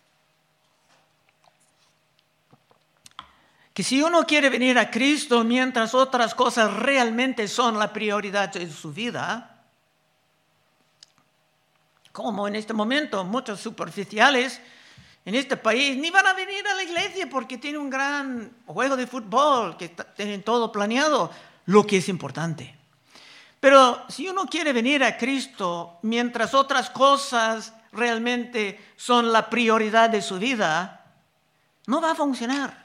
que 3.72 3.83
si 3.83 4.00
uno 4.00 4.24
quiere 4.24 4.48
venir 4.48 4.79
a 4.79 4.92
Cristo 4.92 5.42
mientras 5.42 5.92
otras 5.92 6.37
cosas 6.37 6.72
realmente 6.72 7.48
son 7.48 7.81
la 7.81 7.92
prioridad 7.92 8.53
de 8.53 8.70
su 8.70 8.92
vida, 8.92 9.50
como 12.14 12.46
en 12.46 12.55
este 12.55 12.72
momento 12.72 13.24
muchos 13.24 13.59
superficiales 13.59 14.61
en 15.24 15.35
este 15.35 15.57
país 15.57 15.96
ni 15.96 16.12
van 16.12 16.24
a 16.29 16.33
venir 16.33 16.64
a 16.64 16.74
la 16.74 16.85
iglesia 16.85 17.29
porque 17.29 17.59
tienen 17.59 17.81
un 17.81 17.90
gran 17.90 18.57
juego 18.66 18.94
de 18.96 19.09
fútbol, 19.09 19.77
que 19.77 19.88
tienen 20.14 20.44
todo 20.44 20.70
planeado, 20.70 21.33
lo 21.66 21.85
que 21.85 21.96
es 21.96 22.09
importante. 22.09 22.72
Pero 23.59 24.05
si 24.09 24.29
uno 24.29 24.46
quiere 24.46 24.72
venir 24.72 25.03
a 25.03 25.18
Cristo 25.18 25.98
mientras 26.03 26.55
otras 26.55 26.88
cosas 26.88 27.72
realmente 27.90 28.92
son 28.94 29.33
la 29.33 29.50
prioridad 29.50 30.09
de 30.09 30.22
su 30.22 30.38
vida, 30.38 31.05
no 31.88 32.00
va 32.00 32.12
a 32.12 32.14
funcionar. 32.14 32.85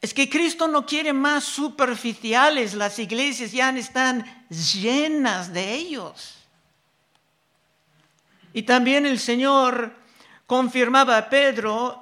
Es 0.00 0.14
que 0.14 0.30
Cristo 0.30 0.66
no 0.66 0.86
quiere 0.86 1.12
más 1.12 1.44
superficiales, 1.44 2.72
las 2.72 2.98
iglesias 2.98 3.52
ya 3.52 3.68
están 3.68 4.46
llenas 4.48 5.52
de 5.52 5.74
ellos. 5.74 6.43
Y 8.54 8.62
también 8.62 9.04
el 9.04 9.18
Señor 9.18 9.92
confirmaba 10.46 11.18
a 11.18 11.28
Pedro 11.28 12.00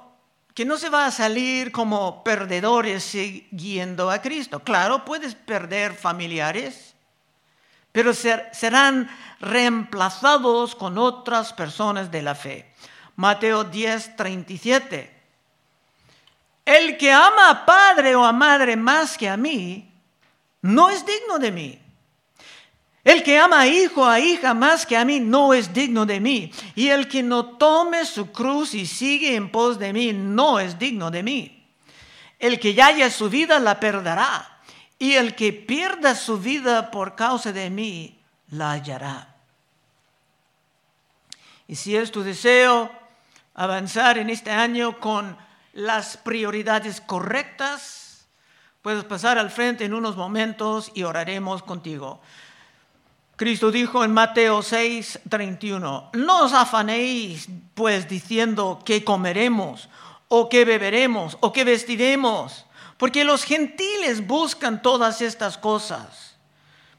que 0.53 0.65
no 0.65 0.77
se 0.77 0.89
va 0.89 1.07
a 1.07 1.11
salir 1.11 1.71
como 1.71 2.23
perdedores 2.23 3.03
siguiendo 3.03 4.11
a 4.11 4.21
Cristo. 4.21 4.59
Claro, 4.59 5.03
puedes 5.03 5.33
perder 5.33 5.95
familiares, 5.95 6.93
pero 7.91 8.13
serán 8.13 9.09
reemplazados 9.39 10.75
con 10.75 10.99
otras 10.99 11.53
personas 11.53 12.11
de 12.11 12.21
la 12.21 12.35
fe. 12.35 12.71
Mateo 13.15 13.63
10, 13.63 14.15
37. 14.15 15.21
El 16.65 16.97
que 16.97 17.11
ama 17.11 17.49
a 17.49 17.65
padre 17.65 18.15
o 18.15 18.23
a 18.23 18.31
madre 18.31 18.75
más 18.75 19.17
que 19.17 19.27
a 19.27 19.37
mí, 19.37 19.91
no 20.61 20.91
es 20.91 21.03
digno 21.03 21.39
de 21.39 21.51
mí. 21.51 21.82
El 23.03 23.21
que 23.21 23.37
ama 23.37 23.61
a 23.61 23.67
hijo 23.67 24.05
a 24.05 24.19
hija 24.19 24.53
más 24.53 24.85
que 24.85 24.95
a 24.95 25.03
mí, 25.03 25.19
no 25.19 25.53
es 25.53 25.73
digno 25.73 26.05
de 26.05 26.21
mí. 26.21 26.51
Y 26.75 26.87
el 26.87 27.09
que 27.09 27.21
no 27.21 27.57
tome 27.57 28.05
su 28.05 28.31
cruz 28.31 28.73
y 28.73 28.85
sigue 28.85 29.35
en 29.35 29.51
pos 29.51 29.77
de 29.77 29.91
mí, 29.91 30.13
no 30.13 30.59
es 30.59 30.79
digno 30.79 31.11
de 31.11 31.21
mí. 31.21 31.67
El 32.39 32.59
que 32.59 32.81
haya 32.81 33.11
su 33.11 33.29
vida, 33.29 33.59
la 33.59 33.79
perderá. 33.79 34.61
Y 34.97 35.13
el 35.13 35.35
que 35.35 35.51
pierda 35.51 36.15
su 36.15 36.39
vida 36.39 36.91
por 36.91 37.15
causa 37.15 37.51
de 37.51 37.69
mí, 37.69 38.19
la 38.51 38.71
hallará. 38.71 39.35
Y 41.67 41.75
si 41.75 41.97
es 41.97 42.11
tu 42.11 42.23
deseo 42.23 42.89
avanzar 43.53 44.17
en 44.17 44.29
este 44.29 44.51
año 44.51 44.99
con 44.99 45.37
las 45.73 46.15
prioridades 46.17 47.01
correctas, 47.01 48.27
puedes 48.81 49.03
pasar 49.03 49.37
al 49.37 49.49
frente 49.49 49.83
en 49.85 49.93
unos 49.93 50.15
momentos 50.15 50.91
y 50.93 51.03
oraremos 51.03 51.63
contigo. 51.63 52.21
Cristo 53.35 53.71
dijo 53.71 54.03
en 54.03 54.13
Mateo 54.13 54.61
6, 54.61 55.21
31, 55.27 56.11
no 56.13 56.45
os 56.45 56.53
afanéis 56.53 57.47
pues 57.73 58.07
diciendo 58.07 58.79
qué 58.85 59.03
comeremos 59.03 59.89
o 60.27 60.49
qué 60.49 60.65
beberemos 60.65 61.37
o 61.41 61.51
qué 61.51 61.63
vestiremos, 61.63 62.65
porque 62.97 63.23
los 63.23 63.43
gentiles 63.43 64.25
buscan 64.25 64.81
todas 64.81 65.21
estas 65.21 65.57
cosas. 65.57 66.37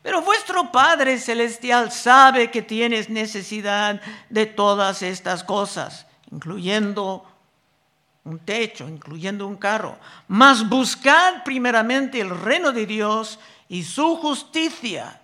Pero 0.02 0.22
vuestro 0.22 0.70
Padre 0.70 1.18
Celestial 1.18 1.90
sabe 1.90 2.50
que 2.50 2.62
tienes 2.62 3.08
necesidad 3.08 4.02
de 4.28 4.44
todas 4.44 5.02
estas 5.02 5.42
cosas, 5.44 6.06
incluyendo 6.30 7.24
un 8.24 8.38
techo, 8.40 8.88
incluyendo 8.88 9.46
un 9.46 9.56
carro. 9.56 9.96
Mas 10.28 10.68
buscad 10.68 11.42
primeramente 11.44 12.20
el 12.20 12.30
reino 12.30 12.72
de 12.72 12.84
Dios 12.86 13.38
y 13.68 13.84
su 13.84 14.16
justicia. 14.16 15.22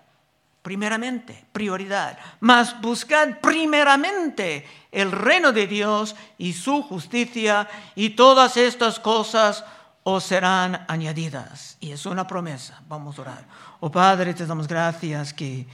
Primeramente, 0.62 1.46
prioridad. 1.53 2.18
Mas 2.40 2.79
buscad 2.81 3.38
primeramente 3.40 4.66
el 4.92 5.11
reino 5.11 5.53
de 5.53 5.66
Dios 5.66 6.14
y 6.37 6.53
su 6.53 6.83
justicia 6.83 7.68
y 7.94 8.11
todas 8.11 8.57
estas 8.57 9.01
cosas 9.01 9.64
os 10.03 10.25
serán 10.25 10.85
añadidas. 10.88 11.77
Y 11.81 11.92
es 11.92 12.05
una 12.05 12.27
promesa. 12.27 12.83
Vamos 12.88 13.18
a 13.18 13.23
orar. 13.23 13.44
Oh 13.81 13.90
Padre, 13.90 14.35
te 14.35 14.46
damos 14.46 14.68
gracias 14.68 15.33
que 15.33 15.66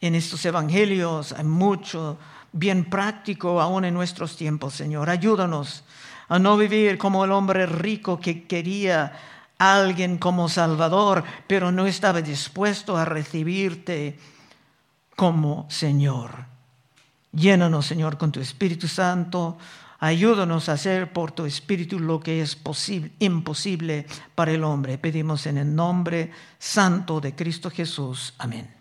en 0.00 0.14
estos 0.14 0.44
evangelios 0.44 1.32
hay 1.32 1.44
mucho 1.44 2.18
bien 2.52 2.88
práctico 2.88 3.60
aún 3.60 3.84
en 3.84 3.94
nuestros 3.94 4.36
tiempos, 4.36 4.74
Señor. 4.74 5.10
Ayúdanos 5.10 5.84
a 6.28 6.38
no 6.38 6.56
vivir 6.56 6.98
como 6.98 7.24
el 7.24 7.32
hombre 7.32 7.66
rico 7.66 8.20
que 8.20 8.46
quería 8.46 9.12
alguien 9.58 10.18
como 10.18 10.48
Salvador, 10.48 11.24
pero 11.46 11.72
no 11.72 11.86
estaba 11.86 12.22
dispuesto 12.22 12.96
a 12.96 13.04
recibirte 13.04 14.18
como 15.16 15.66
Señor. 15.68 16.46
Llénanos, 17.32 17.86
Señor, 17.86 18.16
con 18.16 18.32
tu 18.32 18.40
Espíritu 18.40 18.88
Santo. 18.88 19.58
Ayúdanos 20.00 20.68
a 20.68 20.74
hacer 20.74 21.12
por 21.12 21.32
tu 21.32 21.44
Espíritu 21.44 21.98
lo 21.98 22.20
que 22.20 22.40
es 22.40 22.54
posible, 22.54 23.10
imposible 23.18 24.06
para 24.34 24.52
el 24.52 24.62
hombre. 24.62 24.96
Pedimos 24.96 25.46
en 25.46 25.58
el 25.58 25.74
nombre 25.74 26.30
santo 26.58 27.20
de 27.20 27.34
Cristo 27.34 27.68
Jesús. 27.70 28.34
Amén. 28.38 28.77